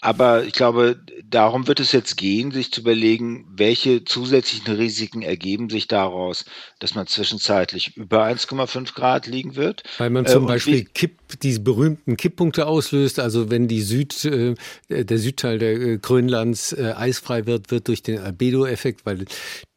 Aber 0.06 0.44
ich 0.44 0.52
glaube, 0.52 1.00
darum 1.28 1.66
wird 1.66 1.80
es 1.80 1.90
jetzt 1.90 2.16
gehen, 2.16 2.52
sich 2.52 2.70
zu 2.70 2.82
überlegen, 2.82 3.44
welche 3.56 4.04
zusätzlichen 4.04 4.72
Risiken 4.76 5.22
ergeben 5.22 5.68
sich 5.68 5.88
daraus, 5.88 6.44
dass 6.78 6.94
man 6.94 7.08
zwischenzeitlich 7.08 7.96
über 7.96 8.24
1,5 8.24 8.94
Grad 8.94 9.26
liegen 9.26 9.56
wird. 9.56 9.82
Weil 9.98 10.10
man 10.10 10.24
zum 10.24 10.44
äh, 10.44 10.46
Beispiel 10.46 10.84
Kipp, 10.84 11.18
diese 11.42 11.58
berühmten 11.58 12.16
Kipppunkte 12.16 12.68
auslöst. 12.68 13.18
Also 13.18 13.50
wenn 13.50 13.66
die 13.66 13.82
Süd, 13.82 14.24
äh, 14.26 14.54
der 14.88 15.18
Südteil 15.18 15.58
der 15.58 15.72
äh, 15.72 15.98
Grönlands 15.98 16.72
äh, 16.72 16.94
eisfrei 16.96 17.46
wird, 17.46 17.72
wird 17.72 17.88
durch 17.88 18.04
den 18.04 18.20
Albedo-Effekt, 18.20 19.06
weil 19.06 19.24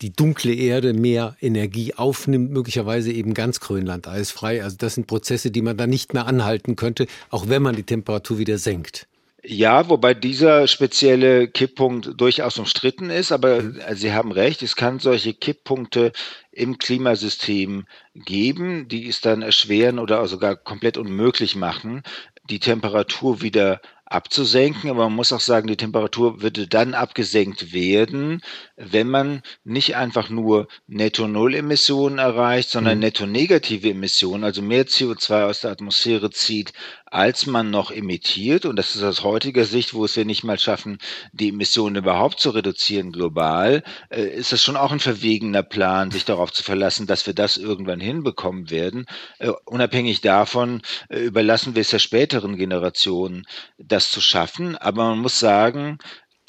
die 0.03 0.13
dunkle 0.13 0.53
Erde 0.53 0.93
mehr 0.93 1.37
Energie 1.41 1.95
aufnimmt, 1.95 2.51
möglicherweise 2.51 3.11
eben 3.11 3.33
ganz 3.33 3.61
Grönland 3.61 4.07
eisfrei. 4.07 4.63
Also 4.63 4.77
das 4.77 4.93
sind 4.93 5.07
Prozesse, 5.07 5.49
die 5.49 5.63
man 5.63 5.75
dann 5.75 5.89
nicht 5.89 6.13
mehr 6.13 6.27
anhalten 6.27 6.75
könnte, 6.75 7.07
auch 7.31 7.49
wenn 7.49 7.63
man 7.63 7.75
die 7.75 7.83
Temperatur 7.83 8.37
wieder 8.37 8.59
senkt. 8.59 9.07
Ja, 9.41 9.87
wobei 9.89 10.13
dieser 10.13 10.67
spezielle 10.67 11.47
Kipppunkt 11.47 12.19
durchaus 12.19 12.57
umstritten 12.57 13.09
ist, 13.09 13.31
aber 13.31 13.61
Sie 13.95 14.11
haben 14.11 14.33
recht, 14.33 14.61
es 14.63 14.75
kann 14.75 14.99
solche 14.99 15.33
Kipppunkte 15.33 16.11
im 16.51 16.77
Klimasystem 16.77 17.85
geben, 18.13 18.89
die 18.89 19.07
es 19.07 19.21
dann 19.21 19.41
erschweren 19.41 19.97
oder 19.97 20.27
sogar 20.27 20.57
komplett 20.57 20.97
unmöglich 20.97 21.55
machen, 21.55 22.03
die 22.49 22.59
Temperatur 22.59 23.41
wieder 23.41 23.79
abzusenken. 24.09 24.89
Aber 24.89 25.05
man 25.05 25.15
muss 25.15 25.31
auch 25.31 25.39
sagen, 25.39 25.67
die 25.67 25.77
Temperatur 25.77 26.41
würde 26.41 26.67
dann 26.67 26.93
abgesenkt 26.93 27.71
werden, 27.71 28.41
wenn 28.75 29.07
man 29.07 29.41
nicht 29.63 29.95
einfach 29.95 30.29
nur 30.29 30.67
Netto-Null-Emissionen 30.87 32.17
erreicht, 32.17 32.69
sondern 32.69 32.95
mhm. 32.95 33.01
netto-negative 33.01 33.91
Emissionen, 33.91 34.43
also 34.43 34.61
mehr 34.61 34.85
CO2 34.85 35.45
aus 35.45 35.61
der 35.61 35.71
Atmosphäre 35.71 36.31
zieht, 36.31 36.73
als 37.11 37.45
man 37.45 37.69
noch 37.69 37.91
emittiert. 37.91 38.65
Und 38.65 38.75
das 38.75 38.95
ist 38.95 39.03
aus 39.03 39.23
heutiger 39.23 39.65
Sicht, 39.65 39.93
wo 39.93 40.05
es 40.05 40.15
wir 40.15 40.25
nicht 40.25 40.43
mal 40.43 40.59
schaffen, 40.59 40.97
die 41.31 41.49
Emissionen 41.49 41.97
überhaupt 41.97 42.39
zu 42.39 42.51
reduzieren 42.51 43.11
global, 43.11 43.83
äh, 44.09 44.23
ist 44.23 44.51
das 44.51 44.63
schon 44.63 44.77
auch 44.77 44.91
ein 44.91 44.99
verwegener 44.99 45.63
Plan, 45.63 46.11
sich 46.11 46.25
darauf 46.25 46.51
zu 46.51 46.63
verlassen, 46.63 47.07
dass 47.07 47.27
wir 47.27 47.33
das 47.33 47.57
irgendwann 47.57 47.99
hinbekommen 47.99 48.69
werden. 48.69 49.05
Äh, 49.39 49.51
unabhängig 49.65 50.21
davon 50.21 50.81
äh, 51.09 51.19
überlassen 51.19 51.75
wir 51.75 51.81
es 51.81 51.89
der 51.89 51.99
späteren 51.99 52.57
Generationen, 52.57 53.45
das 53.77 54.11
zu 54.11 54.21
schaffen. 54.21 54.75
Aber 54.77 55.05
man 55.05 55.19
muss 55.19 55.39
sagen, 55.39 55.97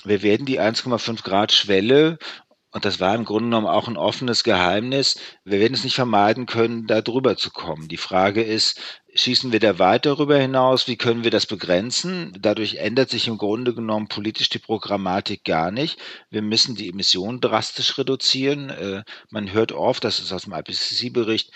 wir 0.05 0.23
werden 0.23 0.47
die 0.47 0.61
1,5 0.61 1.23
Grad 1.23 1.53
Schwelle 1.53 2.19
und 2.73 2.85
das 2.85 3.01
war 3.01 3.17
im 3.17 3.25
Grunde 3.25 3.47
genommen 3.47 3.67
auch 3.67 3.89
ein 3.89 3.97
offenes 3.97 4.45
Geheimnis. 4.45 5.19
Wir 5.45 5.59
werden 5.59 5.75
es 5.75 5.83
nicht 5.83 5.97
vermeiden 5.97 6.47
können, 6.47 6.87
da 6.87 7.01
drüber 7.01 7.37
zu 7.37 7.51
kommen. 7.51 7.89
Die 7.89 7.97
Frage 7.97 8.43
ist, 8.43 8.81
schießen 9.15 9.53
wir 9.53 9.61
da 9.61 9.79
weiter 9.79 10.11
darüber 10.11 10.39
hinaus? 10.39 10.89
Wie 10.89 10.97
können 10.97 11.25
wir 11.25 11.31
das 11.31 11.47
begrenzen? 11.47 12.37
Dadurch 12.41 12.77
ändert 12.77 13.11
sich 13.11 13.29
im 13.29 13.39
Grunde 13.39 13.75
genommen 13.75 14.09
politisch 14.09 14.49
die 14.49 14.59
Programmatik 14.59 15.45
gar 15.45 15.71
nicht. 15.71 15.99
Wir 16.31 16.43
müssen 16.43 16.75
die 16.75 16.89
Emissionen 16.89 17.41
drastisch 17.41 17.99
reduzieren. 17.99 18.71
Äh, 18.71 19.05
man 19.31 19.53
hört 19.53 19.73
oft, 19.73 20.05
das 20.05 20.19
ist 20.19 20.33
aus 20.33 20.43
dem 20.43 20.55
IPCC-Bericht, 20.55 21.51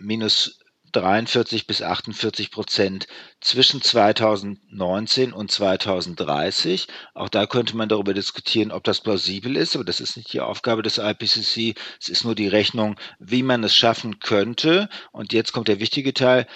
minus 0.00 0.58
43 0.94 1.66
bis 1.66 1.82
48 1.82 2.50
Prozent 2.50 3.08
zwischen 3.40 3.82
2019 3.82 5.32
und 5.32 5.50
2030. 5.50 6.86
Auch 7.14 7.28
da 7.28 7.46
könnte 7.46 7.76
man 7.76 7.88
darüber 7.88 8.14
diskutieren, 8.14 8.70
ob 8.70 8.84
das 8.84 9.00
plausibel 9.00 9.56
ist, 9.56 9.74
aber 9.74 9.84
das 9.84 10.00
ist 10.00 10.16
nicht 10.16 10.32
die 10.32 10.40
Aufgabe 10.40 10.82
des 10.82 10.98
IPCC. 10.98 11.76
Es 12.00 12.08
ist 12.08 12.24
nur 12.24 12.36
die 12.36 12.48
Rechnung, 12.48 12.96
wie 13.18 13.42
man 13.42 13.64
es 13.64 13.74
schaffen 13.74 14.20
könnte. 14.20 14.88
Und 15.10 15.32
jetzt 15.32 15.52
kommt 15.52 15.68
der 15.68 15.80
wichtige 15.80 16.14
Teil. 16.14 16.46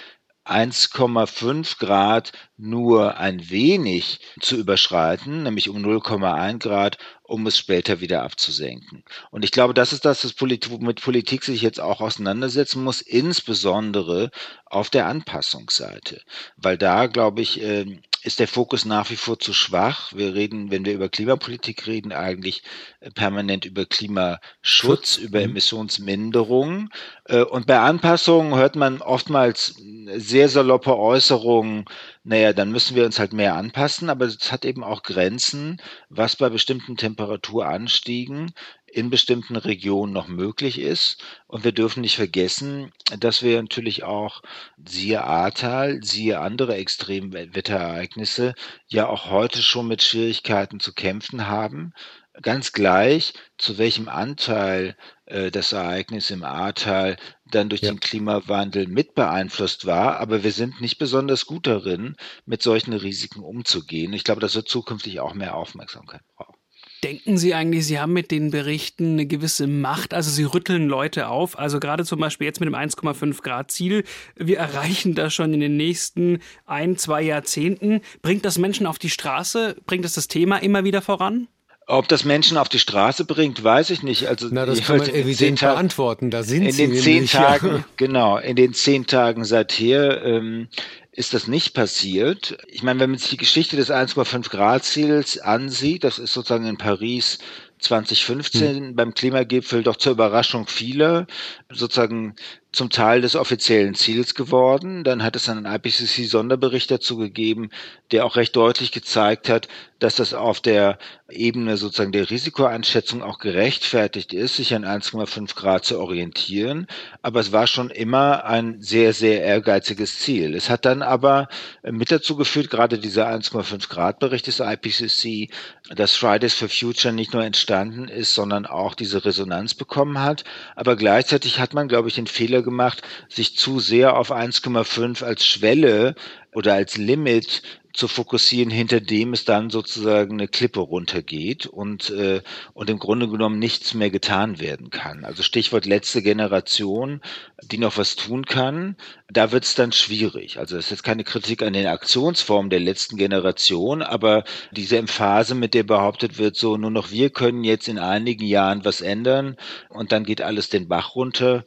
1,5 0.49 1.77
Grad 1.79 2.31
nur 2.57 3.17
ein 3.17 3.49
wenig 3.49 4.19
zu 4.39 4.55
überschreiten, 4.55 5.43
nämlich 5.43 5.69
um 5.69 5.77
0,1 5.77 6.59
Grad, 6.59 6.97
um 7.29 7.45
es 7.47 7.57
später 7.57 8.01
wieder 8.01 8.23
abzusenken. 8.23 9.03
Und 9.31 9.43
ich 9.43 9.51
glaube, 9.51 9.73
das 9.73 9.93
ist 9.93 10.05
das, 10.05 10.23
was 10.23 10.79
mit 10.79 11.01
Politik 11.01 11.43
sich 11.43 11.61
jetzt 11.61 11.79
auch 11.79 12.01
auseinandersetzen 12.01 12.83
muss, 12.83 13.01
insbesondere 13.01 14.31
auf 14.65 14.89
der 14.89 15.07
Anpassungsseite. 15.07 16.21
Weil 16.57 16.77
da, 16.77 17.07
glaube 17.07 17.41
ich, 17.41 17.61
ähm, 17.61 18.01
ist 18.23 18.39
der 18.39 18.47
Fokus 18.47 18.85
nach 18.85 19.09
wie 19.09 19.15
vor 19.15 19.39
zu 19.39 19.53
schwach. 19.53 20.11
Wir 20.13 20.33
reden, 20.33 20.71
wenn 20.71 20.83
wir 20.83 20.93
über 20.93 21.07
Klimapolitik 21.07 21.87
reden, 21.87 22.11
eigentlich 22.11 22.63
äh, 22.99 23.11
permanent 23.11 23.65
über 23.65 23.85
Klimaschutz, 23.85 24.41
Schutz. 24.61 25.17
über 25.17 25.39
mhm. 25.39 25.51
Emissionsminderung. 25.51 26.89
Äh, 27.25 27.43
und 27.43 27.65
bei 27.65 27.79
Anpassungen 27.79 28.55
hört 28.55 28.75
man 28.75 29.01
oftmals 29.01 29.75
sehr 30.15 30.49
saloppe 30.49 30.97
Äußerungen, 30.97 31.85
naja, 32.23 32.53
dann 32.53 32.71
müssen 32.71 32.95
wir 32.95 33.05
uns 33.05 33.19
halt 33.19 33.33
mehr 33.33 33.55
anpassen, 33.55 34.09
aber 34.09 34.25
es 34.25 34.51
hat 34.51 34.65
eben 34.65 34.83
auch 34.83 35.03
Grenzen, 35.03 35.81
was 36.09 36.35
bei 36.35 36.49
bestimmten 36.49 36.97
Temperaturen 36.97 37.18
Temperaturanstiegen 37.19 38.53
in 38.87 39.09
bestimmten 39.09 39.57
Regionen 39.57 40.13
noch 40.13 40.29
möglich 40.29 40.79
ist. 40.79 41.21
Und 41.47 41.65
wir 41.65 41.73
dürfen 41.73 42.01
nicht 42.01 42.15
vergessen, 42.15 42.91
dass 43.19 43.43
wir 43.43 43.61
natürlich 43.61 44.03
auch, 44.03 44.41
siehe 44.83 45.23
Ahrtal, 45.23 45.99
siehe 46.01 46.39
andere 46.39 46.75
Extremwetterereignisse, 46.75 48.55
ja 48.87 49.07
auch 49.07 49.29
heute 49.29 49.61
schon 49.61 49.87
mit 49.87 50.01
Schwierigkeiten 50.01 50.79
zu 50.79 50.93
kämpfen 50.93 51.47
haben. 51.47 51.93
Ganz 52.41 52.71
gleich, 52.71 53.33
zu 53.57 53.77
welchem 53.77 54.07
Anteil 54.07 54.95
äh, 55.25 55.51
das 55.51 55.73
Ereignis 55.73 56.29
im 56.31 56.43
Ahrtal 56.43 57.17
dann 57.45 57.67
durch 57.67 57.81
ja. 57.81 57.91
den 57.91 57.99
Klimawandel 57.99 58.87
mit 58.87 59.13
beeinflusst 59.13 59.85
war. 59.85 60.21
Aber 60.21 60.41
wir 60.43 60.53
sind 60.53 60.79
nicht 60.79 60.97
besonders 60.99 61.45
gut 61.45 61.67
darin, 61.67 62.15
mit 62.45 62.63
solchen 62.63 62.93
Risiken 62.93 63.43
umzugehen. 63.43 64.13
Ich 64.13 64.23
glaube, 64.23 64.39
das 64.39 64.55
wird 64.55 64.69
zukünftig 64.69 65.19
auch 65.19 65.33
mehr 65.33 65.55
Aufmerksamkeit 65.55 66.21
brauchen. 66.37 66.58
Denken 67.03 67.37
Sie 67.37 67.53
eigentlich, 67.53 67.85
Sie 67.85 67.99
haben 67.99 68.11
mit 68.11 68.29
den 68.29 68.51
Berichten 68.51 69.13
eine 69.13 69.25
gewisse 69.25 69.67
Macht? 69.67 70.13
Also 70.13 70.29
Sie 70.31 70.43
rütteln 70.43 70.87
Leute 70.87 71.29
auf. 71.29 71.57
Also 71.57 71.79
gerade 71.79 72.03
zum 72.03 72.19
Beispiel 72.19 72.45
jetzt 72.45 72.59
mit 72.59 72.67
dem 72.67 72.75
1,5 72.75 73.41
Grad 73.41 73.71
Ziel. 73.71 74.03
Wir 74.35 74.57
erreichen 74.57 75.15
das 75.15 75.33
schon 75.33 75.53
in 75.53 75.61
den 75.61 75.77
nächsten 75.77 76.39
ein, 76.65 76.97
zwei 76.97 77.21
Jahrzehnten. 77.21 78.01
Bringt 78.21 78.43
das 78.43 78.57
Menschen 78.57 78.85
auf 78.85 78.99
die 78.99 79.09
Straße? 79.09 79.77
Bringt 79.85 80.03
das 80.03 80.13
das 80.13 80.27
Thema 80.27 80.57
immer 80.57 80.83
wieder 80.83 81.01
voran? 81.01 81.47
Ob 81.89 82.07
das 82.07 82.23
Menschen 82.23 82.57
auf 82.57 82.69
die 82.69 82.77
Straße 82.77 83.25
bringt, 83.25 83.63
weiß 83.63 83.89
ich 83.89 84.03
nicht. 84.03 84.27
Also 84.27 84.47
Na, 84.51 84.67
das 84.67 84.83
kann 84.83 84.97
man 84.97 85.09
evident 85.09 85.59
beantworten. 85.59 86.29
Da 86.29 86.43
sind 86.43 86.67
in 86.67 86.71
sie 86.71 86.87
den 86.87 86.95
zehn 86.95 87.25
Tagen, 87.25 87.83
genau, 87.97 88.37
in 88.37 88.55
den 88.55 88.75
zehn 88.75 89.07
Tagen 89.07 89.43
seither 89.43 90.23
ähm, 90.23 90.67
ist 91.11 91.33
das 91.33 91.47
nicht 91.47 91.73
passiert. 91.73 92.57
Ich 92.67 92.83
meine, 92.83 92.99
wenn 92.99 93.09
man 93.09 93.19
sich 93.19 93.31
die 93.31 93.37
Geschichte 93.37 93.75
des 93.75 93.89
1,5 93.89 94.49
Grad 94.49 94.85
Ziels 94.85 95.39
ansieht, 95.39 96.03
das 96.03 96.19
ist 96.19 96.33
sozusagen 96.33 96.65
in 96.67 96.77
Paris 96.77 97.39
2015 97.79 98.75
hm. 98.75 98.95
beim 98.95 99.13
Klimagipfel 99.13 99.83
doch 99.83 99.95
zur 99.95 100.11
Überraschung 100.11 100.67
vieler 100.67 101.27
sozusagen 101.71 102.35
zum 102.71 102.89
Teil 102.89 103.21
des 103.21 103.35
offiziellen 103.35 103.95
Ziels 103.95 104.35
geworden. 104.35 105.03
Dann 105.03 105.23
hat 105.23 105.35
es 105.35 105.49
einen 105.49 105.65
IPCC-Sonderbericht 105.65 106.91
dazu 106.91 107.17
gegeben, 107.17 107.71
der 108.11 108.25
auch 108.25 108.35
recht 108.35 108.55
deutlich 108.55 108.91
gezeigt 108.91 109.49
hat, 109.49 109.67
dass 109.99 110.15
das 110.15 110.33
auf 110.33 110.61
der 110.61 110.97
Ebene 111.29 111.77
sozusagen 111.77 112.11
der 112.11 112.29
Risikoeinschätzung 112.29 113.21
auch 113.21 113.37
gerechtfertigt 113.37 114.33
ist, 114.33 114.55
sich 114.55 114.73
an 114.73 114.85
1,5 114.85 115.55
Grad 115.55 115.83
zu 115.83 115.99
orientieren. 115.99 116.87
Aber 117.21 117.39
es 117.39 117.51
war 117.51 117.67
schon 117.67 117.89
immer 117.89 118.45
ein 118.45 118.81
sehr, 118.81 119.13
sehr 119.13 119.43
ehrgeiziges 119.43 120.19
Ziel. 120.19 120.55
Es 120.55 120.69
hat 120.69 120.85
dann 120.85 121.01
aber 121.01 121.49
mit 121.83 122.11
dazu 122.11 122.35
geführt, 122.35 122.69
gerade 122.69 122.97
dieser 122.97 123.27
1,5 123.27 123.89
Grad 123.89 124.19
Bericht 124.19 124.47
des 124.47 124.59
IPCC, 124.59 125.51
dass 125.93 126.15
Fridays 126.15 126.53
for 126.53 126.69
Future 126.69 127.13
nicht 127.13 127.33
nur 127.33 127.43
entstanden 127.43 128.07
ist, 128.07 128.33
sondern 128.33 128.65
auch 128.65 128.95
diese 128.95 129.25
Resonanz 129.25 129.73
bekommen 129.73 130.21
hat. 130.21 130.43
Aber 130.75 130.95
gleichzeitig 130.95 131.59
hat 131.59 131.73
man, 131.73 131.87
glaube 131.87 132.07
ich, 132.07 132.15
den 132.15 132.27
Fehler 132.27 132.58
Fehler 132.59 132.63
gemacht, 132.63 133.01
sich 133.29 133.55
zu 133.55 133.79
sehr 133.79 134.17
auf 134.17 134.31
1,5 134.31 135.23
als 135.23 135.45
Schwelle 135.45 136.15
oder 136.53 136.73
als 136.73 136.97
Limit 136.97 137.61
zu 137.93 138.07
fokussieren, 138.07 138.69
hinter 138.69 139.01
dem 139.01 139.33
es 139.33 139.45
dann 139.45 139.69
sozusagen 139.69 140.33
eine 140.33 140.47
Klippe 140.47 140.79
runtergeht 140.79 141.65
und, 141.65 142.11
äh, 142.11 142.41
und 142.73 142.89
im 142.89 142.99
Grunde 142.99 143.27
genommen 143.27 143.57
nichts 143.57 143.93
mehr 143.93 144.11
getan 144.11 144.59
werden 144.59 144.89
kann. 144.89 145.25
Also 145.25 145.41
Stichwort 145.43 145.85
letzte 145.85 146.21
Generation, 146.21 147.21
die 147.63 147.77
noch 147.77 147.97
was 147.97 148.15
tun 148.15 148.45
kann, 148.45 148.95
da 149.27 149.51
wird 149.51 149.63
es 149.63 149.75
dann 149.75 149.91
schwierig. 149.91 150.59
Also 150.59 150.75
das 150.75 150.85
ist 150.85 150.91
jetzt 150.91 151.03
keine 151.03 151.23
Kritik 151.23 151.63
an 151.63 151.73
den 151.73 151.87
Aktionsformen 151.87 152.69
der 152.69 152.79
letzten 152.79 153.17
Generation, 153.17 154.01
aber 154.03 154.43
diese 154.71 154.97
Emphase, 154.97 155.55
mit 155.55 155.73
der 155.73 155.83
behauptet 155.83 156.37
wird, 156.37 156.55
so 156.55 156.77
nur 156.77 156.91
noch 156.91 157.11
wir 157.11 157.31
können 157.31 157.63
jetzt 157.63 157.87
in 157.87 157.99
einigen 157.99 158.45
Jahren 158.45 158.85
was 158.85 159.01
ändern 159.01 159.57
und 159.89 160.11
dann 160.11 160.23
geht 160.23 160.41
alles 160.41 160.69
den 160.69 160.87
Bach 160.87 161.15
runter, 161.15 161.65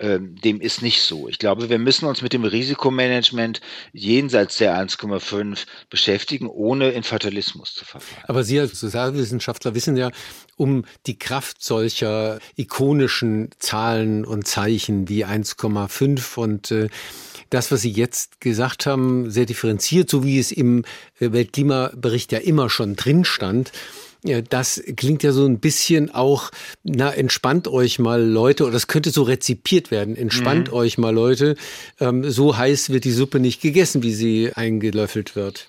dem 0.00 0.60
ist 0.60 0.80
nicht 0.80 1.02
so. 1.02 1.28
Ich 1.28 1.38
glaube, 1.38 1.68
wir 1.68 1.78
müssen 1.78 2.06
uns 2.06 2.22
mit 2.22 2.32
dem 2.32 2.44
Risikomanagement 2.44 3.60
jenseits 3.92 4.56
der 4.56 4.74
1,5 4.74 5.66
beschäftigen, 5.90 6.48
ohne 6.48 6.90
in 6.90 7.02
Fatalismus 7.02 7.74
zu 7.74 7.84
verfallen. 7.84 8.24
Aber 8.26 8.42
Sie 8.42 8.58
als 8.58 8.80
Sozialwissenschaftler 8.80 9.74
wissen 9.74 9.96
ja 9.96 10.10
um 10.56 10.84
die 11.06 11.18
Kraft 11.18 11.62
solcher 11.62 12.38
ikonischen 12.56 13.50
Zahlen 13.58 14.24
und 14.24 14.46
Zeichen 14.46 15.08
wie 15.08 15.26
1,5 15.26 16.38
und 16.38 16.70
äh, 16.70 16.88
das, 17.50 17.70
was 17.70 17.82
Sie 17.82 17.90
jetzt 17.90 18.40
gesagt 18.40 18.86
haben, 18.86 19.30
sehr 19.30 19.46
differenziert, 19.46 20.08
so 20.08 20.24
wie 20.24 20.38
es 20.38 20.52
im 20.52 20.84
äh, 21.18 21.32
Weltklimabericht 21.32 22.32
ja 22.32 22.38
immer 22.38 22.70
schon 22.70 22.96
drin 22.96 23.24
stand. 23.24 23.72
Ja, 24.22 24.42
das 24.42 24.82
klingt 24.96 25.22
ja 25.22 25.32
so 25.32 25.46
ein 25.46 25.60
bisschen 25.60 26.14
auch, 26.14 26.50
na, 26.82 27.10
entspannt 27.10 27.68
euch 27.68 27.98
mal 27.98 28.22
Leute, 28.22 28.64
oder 28.64 28.72
das 28.72 28.86
könnte 28.86 29.10
so 29.10 29.22
rezipiert 29.22 29.90
werden, 29.90 30.14
entspannt 30.14 30.68
mhm. 30.68 30.74
euch 30.74 30.98
mal 30.98 31.14
Leute, 31.14 31.56
ähm, 32.00 32.30
so 32.30 32.56
heiß 32.56 32.90
wird 32.90 33.04
die 33.04 33.12
Suppe 33.12 33.40
nicht 33.40 33.62
gegessen, 33.62 34.02
wie 34.02 34.12
sie 34.12 34.52
eingelöffelt 34.54 35.36
wird. 35.36 35.68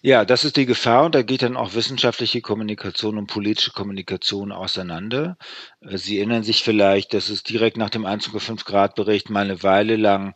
Ja, 0.00 0.24
das 0.24 0.44
ist 0.44 0.56
die 0.56 0.66
Gefahr 0.66 1.06
und 1.06 1.14
da 1.14 1.22
geht 1.22 1.42
dann 1.42 1.56
auch 1.56 1.74
wissenschaftliche 1.74 2.40
Kommunikation 2.40 3.18
und 3.18 3.26
politische 3.26 3.72
Kommunikation 3.72 4.52
auseinander. 4.52 5.36
Äh, 5.80 5.98
sie 5.98 6.18
erinnern 6.18 6.44
sich 6.44 6.62
vielleicht, 6.62 7.14
dass 7.14 7.28
es 7.28 7.42
direkt 7.42 7.76
nach 7.76 7.90
dem 7.90 8.06
1,5 8.06 8.64
Grad 8.64 8.94
Bericht 8.94 9.28
mal 9.28 9.44
eine 9.44 9.62
Weile 9.62 9.96
lang 9.96 10.34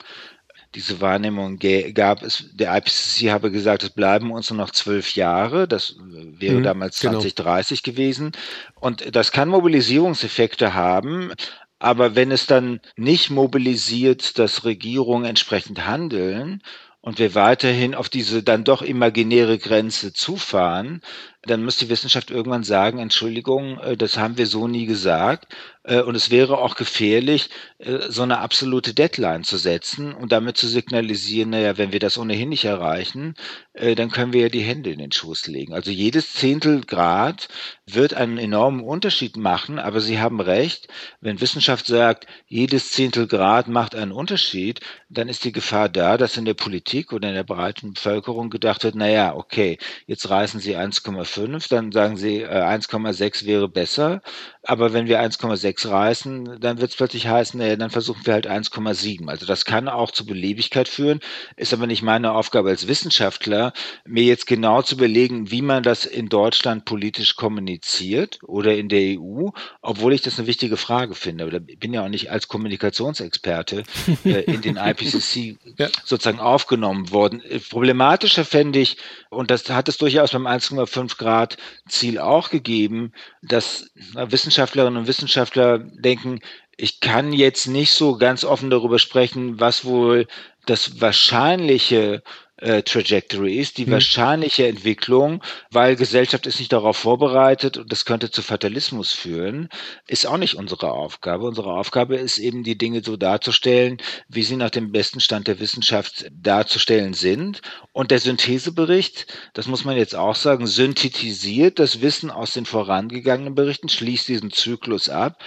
diese 0.76 1.00
Wahrnehmung 1.00 1.58
gab 1.94 2.22
es, 2.22 2.44
der 2.52 2.76
IPCC 2.76 3.30
habe 3.30 3.50
gesagt, 3.50 3.82
es 3.82 3.90
bleiben 3.90 4.30
uns 4.30 4.50
nur 4.50 4.58
noch 4.58 4.70
zwölf 4.70 5.14
Jahre. 5.16 5.66
Das 5.66 5.96
wäre 5.98 6.58
mhm, 6.58 6.62
damals 6.62 6.96
2030 6.98 7.82
genau. 7.82 7.94
gewesen. 7.94 8.32
Und 8.74 9.16
das 9.16 9.32
kann 9.32 9.48
Mobilisierungseffekte 9.48 10.74
haben. 10.74 11.32
Aber 11.78 12.14
wenn 12.14 12.30
es 12.30 12.46
dann 12.46 12.80
nicht 12.96 13.30
mobilisiert, 13.30 14.38
dass 14.38 14.64
Regierungen 14.64 15.24
entsprechend 15.24 15.86
handeln 15.86 16.62
und 17.00 17.18
wir 17.18 17.34
weiterhin 17.34 17.94
auf 17.94 18.10
diese 18.10 18.42
dann 18.42 18.64
doch 18.64 18.82
imaginäre 18.82 19.58
Grenze 19.58 20.12
zufahren, 20.12 21.00
dann 21.46 21.64
muss 21.64 21.76
die 21.76 21.88
Wissenschaft 21.88 22.30
irgendwann 22.30 22.64
sagen, 22.64 22.98
Entschuldigung, 22.98 23.78
äh, 23.78 23.96
das 23.96 24.18
haben 24.18 24.36
wir 24.36 24.46
so 24.46 24.68
nie 24.68 24.86
gesagt. 24.86 25.54
Äh, 25.84 26.00
und 26.00 26.14
es 26.16 26.30
wäre 26.30 26.58
auch 26.58 26.74
gefährlich, 26.74 27.48
äh, 27.78 28.10
so 28.10 28.22
eine 28.22 28.38
absolute 28.38 28.92
Deadline 28.92 29.44
zu 29.44 29.56
setzen 29.56 30.12
und 30.12 30.32
damit 30.32 30.56
zu 30.56 30.66
signalisieren, 30.66 31.50
naja, 31.50 31.78
wenn 31.78 31.92
wir 31.92 32.00
das 32.00 32.18
ohnehin 32.18 32.48
nicht 32.48 32.64
erreichen, 32.64 33.34
dann 33.78 34.10
können 34.10 34.32
wir 34.32 34.40
ja 34.40 34.48
die 34.48 34.62
Hände 34.62 34.90
in 34.90 34.98
den 34.98 35.12
Schoß 35.12 35.48
legen. 35.48 35.74
Also 35.74 35.90
jedes 35.90 36.32
Zehntel 36.32 36.80
Grad 36.80 37.48
wird 37.84 38.14
einen 38.14 38.38
enormen 38.38 38.80
Unterschied 38.80 39.36
machen, 39.36 39.78
aber 39.78 40.00
Sie 40.00 40.18
haben 40.18 40.40
recht, 40.40 40.88
wenn 41.20 41.42
Wissenschaft 41.42 41.86
sagt, 41.86 42.26
jedes 42.46 42.92
Zehntel 42.92 43.26
Grad 43.26 43.68
macht 43.68 43.94
einen 43.94 44.12
Unterschied, 44.12 44.80
dann 45.10 45.28
ist 45.28 45.44
die 45.44 45.52
Gefahr 45.52 45.90
da, 45.90 46.16
dass 46.16 46.38
in 46.38 46.46
der 46.46 46.54
Politik 46.54 47.12
oder 47.12 47.28
in 47.28 47.34
der 47.34 47.44
breiten 47.44 47.92
Bevölkerung 47.92 48.48
gedacht 48.48 48.82
wird, 48.82 48.94
naja, 48.94 49.34
okay, 49.34 49.76
jetzt 50.06 50.30
reißen 50.30 50.58
Sie 50.58 50.74
1,5 50.74 51.35
1,5, 51.36 51.68
dann 51.68 51.92
sagen 51.92 52.16
sie, 52.16 52.42
äh, 52.42 52.48
1,6 52.48 53.46
wäre 53.46 53.68
besser. 53.68 54.22
Aber 54.62 54.92
wenn 54.92 55.06
wir 55.06 55.20
1,6 55.20 55.88
reißen, 55.88 56.58
dann 56.60 56.80
wird 56.80 56.90
es 56.90 56.96
plötzlich 56.96 57.28
heißen, 57.28 57.60
äh, 57.60 57.76
dann 57.76 57.90
versuchen 57.90 58.26
wir 58.26 58.34
halt 58.34 58.48
1,7. 58.48 59.28
Also 59.28 59.46
das 59.46 59.64
kann 59.64 59.88
auch 59.88 60.10
zu 60.10 60.26
Beliebigkeit 60.26 60.88
führen, 60.88 61.20
ist 61.56 61.72
aber 61.72 61.86
nicht 61.86 62.02
meine 62.02 62.32
Aufgabe 62.32 62.70
als 62.70 62.88
Wissenschaftler, 62.88 63.72
mir 64.04 64.24
jetzt 64.24 64.46
genau 64.46 64.82
zu 64.82 64.96
überlegen, 64.96 65.50
wie 65.50 65.62
man 65.62 65.82
das 65.82 66.04
in 66.04 66.28
Deutschland 66.28 66.84
politisch 66.84 67.36
kommuniziert 67.36 68.40
oder 68.42 68.76
in 68.76 68.88
der 68.88 69.18
EU, 69.20 69.50
obwohl 69.82 70.12
ich 70.12 70.22
das 70.22 70.38
eine 70.38 70.48
wichtige 70.48 70.76
Frage 70.76 71.14
finde. 71.14 71.46
Oder 71.46 71.60
ich 71.66 71.78
bin 71.78 71.94
ja 71.94 72.04
auch 72.04 72.08
nicht 72.08 72.30
als 72.30 72.48
Kommunikationsexperte 72.48 73.84
äh, 74.24 74.40
in 74.42 74.62
den 74.62 74.76
IPCC 74.76 75.58
ja. 75.78 75.88
sozusagen 76.04 76.40
aufgenommen 76.40 77.12
worden. 77.12 77.42
Problematischer 77.70 78.44
fände 78.44 78.80
ich, 78.80 78.96
und 79.30 79.50
das 79.50 79.68
hat 79.70 79.88
es 79.88 79.98
durchaus 79.98 80.32
beim 80.32 80.46
1,5 80.46 81.16
Grad 81.26 81.56
Ziel 81.88 82.20
auch 82.20 82.50
gegeben, 82.50 83.12
dass 83.42 83.90
Wissenschaftlerinnen 84.14 84.96
und 85.00 85.08
Wissenschaftler 85.08 85.78
denken, 85.78 86.38
ich 86.76 87.00
kann 87.00 87.32
jetzt 87.32 87.66
nicht 87.66 87.92
so 87.92 88.16
ganz 88.16 88.44
offen 88.44 88.70
darüber 88.70 89.00
sprechen, 89.00 89.58
was 89.58 89.84
wohl 89.84 90.28
das 90.66 91.00
wahrscheinliche 91.00 92.22
äh, 92.58 92.82
Trajectory 92.82 93.58
ist, 93.58 93.78
die 93.78 93.84
hm. 93.84 93.92
wahrscheinliche 93.92 94.66
Entwicklung, 94.66 95.42
weil 95.70 95.96
Gesellschaft 95.96 96.46
ist 96.46 96.58
nicht 96.58 96.72
darauf 96.72 96.96
vorbereitet 96.96 97.76
und 97.76 97.92
das 97.92 98.04
könnte 98.04 98.30
zu 98.30 98.42
Fatalismus 98.42 99.12
führen, 99.12 99.68
ist 100.06 100.26
auch 100.26 100.38
nicht 100.38 100.54
unsere 100.54 100.92
Aufgabe. 100.92 101.46
Unsere 101.46 101.72
Aufgabe 101.72 102.16
ist 102.16 102.38
eben, 102.38 102.64
die 102.64 102.78
Dinge 102.78 103.02
so 103.04 103.16
darzustellen, 103.16 103.98
wie 104.28 104.42
sie 104.42 104.56
nach 104.56 104.70
dem 104.70 104.92
besten 104.92 105.20
Stand 105.20 105.48
der 105.48 105.60
Wissenschaft 105.60 106.26
darzustellen 106.32 107.14
sind. 107.14 107.60
Und 107.92 108.10
der 108.10 108.18
Synthesebericht, 108.18 109.26
das 109.52 109.66
muss 109.66 109.84
man 109.84 109.96
jetzt 109.96 110.14
auch 110.14 110.34
sagen, 110.34 110.66
synthetisiert 110.66 111.78
das 111.78 112.00
Wissen 112.00 112.30
aus 112.30 112.52
den 112.52 112.64
vorangegangenen 112.64 113.54
Berichten, 113.54 113.88
schließt 113.88 114.28
diesen 114.28 114.50
Zyklus 114.50 115.08
ab 115.08 115.38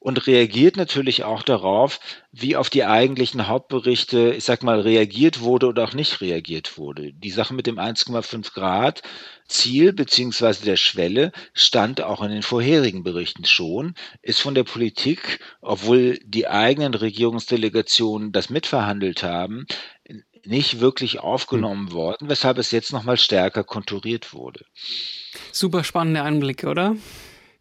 und 0.00 0.26
reagiert 0.26 0.76
natürlich 0.76 1.24
auch 1.24 1.42
darauf, 1.42 1.98
wie 2.30 2.56
auf 2.56 2.70
die 2.70 2.84
eigentlichen 2.84 3.48
Hauptberichte, 3.48 4.32
ich 4.36 4.44
sag 4.44 4.62
mal, 4.62 4.80
reagiert 4.80 5.40
wurde 5.40 5.66
oder 5.66 5.84
auch 5.84 5.92
nicht 5.92 6.20
reagiert 6.20 6.78
wurde. 6.78 7.12
Die 7.12 7.30
Sache 7.30 7.54
mit 7.54 7.66
dem 7.66 7.78
1,5 7.78 8.52
Grad 8.52 9.02
Ziel 9.48 9.92
beziehungsweise 9.92 10.64
der 10.64 10.76
Schwelle 10.76 11.32
stand 11.52 12.00
auch 12.00 12.22
in 12.22 12.30
den 12.30 12.42
vorherigen 12.42 13.02
Berichten 13.02 13.44
schon, 13.44 13.94
ist 14.22 14.40
von 14.40 14.54
der 14.54 14.64
Politik, 14.64 15.40
obwohl 15.60 16.18
die 16.22 16.46
eigenen 16.46 16.94
Regierungsdelegationen 16.94 18.30
das 18.30 18.50
mitverhandelt 18.50 19.22
haben, 19.22 19.66
nicht 20.44 20.80
wirklich 20.80 21.18
aufgenommen 21.18 21.92
worden, 21.92 22.28
weshalb 22.28 22.58
es 22.58 22.70
jetzt 22.70 22.92
nochmal 22.92 23.16
stärker 23.16 23.64
konturiert 23.64 24.32
wurde. 24.32 24.64
Super 25.52 25.82
spannende 25.82 26.22
Einblicke, 26.22 26.68
oder? 26.68 26.96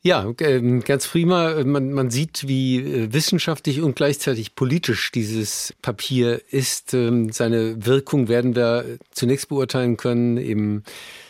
Ja, 0.03 0.31
ähm, 0.39 0.83
ganz 0.83 1.07
prima. 1.07 1.63
Man, 1.65 1.91
man 1.91 2.10
sieht, 2.12 2.47
wie 2.47 2.77
äh, 2.77 3.13
wissenschaftlich 3.13 3.81
und 3.81 3.95
gleichzeitig 3.95 4.55
politisch 4.55 5.12
dieses 5.12 5.73
Papier 5.81 6.41
ist. 6.49 6.93
Ähm, 6.93 7.31
seine 7.31 7.86
Wirkung 7.86 8.27
werden 8.27 8.55
wir 8.55 8.99
zunächst 9.12 9.49
beurteilen 9.49 9.97
können 9.97 10.38
im 10.38 10.83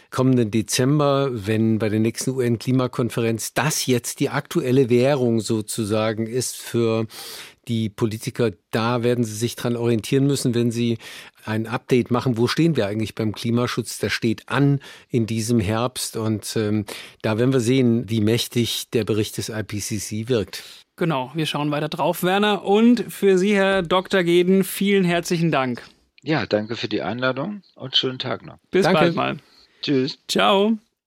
kommenden 0.09 0.51
Dezember, 0.51 1.29
wenn 1.31 1.79
bei 1.79 1.89
der 1.89 1.99
nächsten 1.99 2.31
UN-Klimakonferenz 2.31 3.53
das 3.53 3.85
jetzt 3.85 4.19
die 4.19 4.29
aktuelle 4.29 4.89
Währung 4.89 5.41
sozusagen 5.41 6.27
ist 6.27 6.55
für 6.55 7.07
die 7.67 7.89
Politiker, 7.89 8.51
da 8.71 9.03
werden 9.03 9.23
sie 9.23 9.35
sich 9.35 9.55
dran 9.55 9.75
orientieren 9.75 10.25
müssen, 10.25 10.55
wenn 10.55 10.71
sie 10.71 10.97
ein 11.47 11.67
Update 11.67 12.11
machen. 12.11 12.37
Wo 12.37 12.47
stehen 12.47 12.75
wir 12.75 12.87
eigentlich 12.87 13.15
beim 13.15 13.33
Klimaschutz? 13.33 13.99
Der 13.99 14.09
steht 14.09 14.49
an 14.49 14.79
in 15.09 15.25
diesem 15.25 15.59
Herbst 15.59 16.17
und 16.17 16.55
ähm, 16.55 16.85
da 17.21 17.37
werden 17.37 17.53
wir 17.53 17.59
sehen, 17.59 18.09
wie 18.09 18.21
mächtig 18.21 18.89
der 18.91 19.03
Bericht 19.03 19.37
des 19.37 19.49
IPCC 19.49 20.29
wirkt. 20.29 20.63
Genau, 20.95 21.31
wir 21.35 21.45
schauen 21.45 21.69
weiter 21.71 21.89
drauf, 21.89 22.23
Werner. 22.23 22.63
Und 22.63 23.05
für 23.11 23.37
Sie, 23.37 23.55
Herr 23.55 23.83
Dr. 23.83 24.23
Geden, 24.23 24.63
vielen 24.63 25.03
herzlichen 25.03 25.51
Dank. 25.51 25.83
Ja, 26.23 26.45
danke 26.45 26.75
für 26.75 26.87
die 26.87 27.01
Einladung 27.01 27.61
und 27.75 27.95
schönen 27.95 28.19
Tag 28.19 28.45
noch. 28.45 28.57
Bis 28.71 28.83
danke. 28.83 28.99
bald 28.99 29.15
mal. 29.15 29.37
Tschüss. 29.81 30.17
Ciao. 30.27 30.77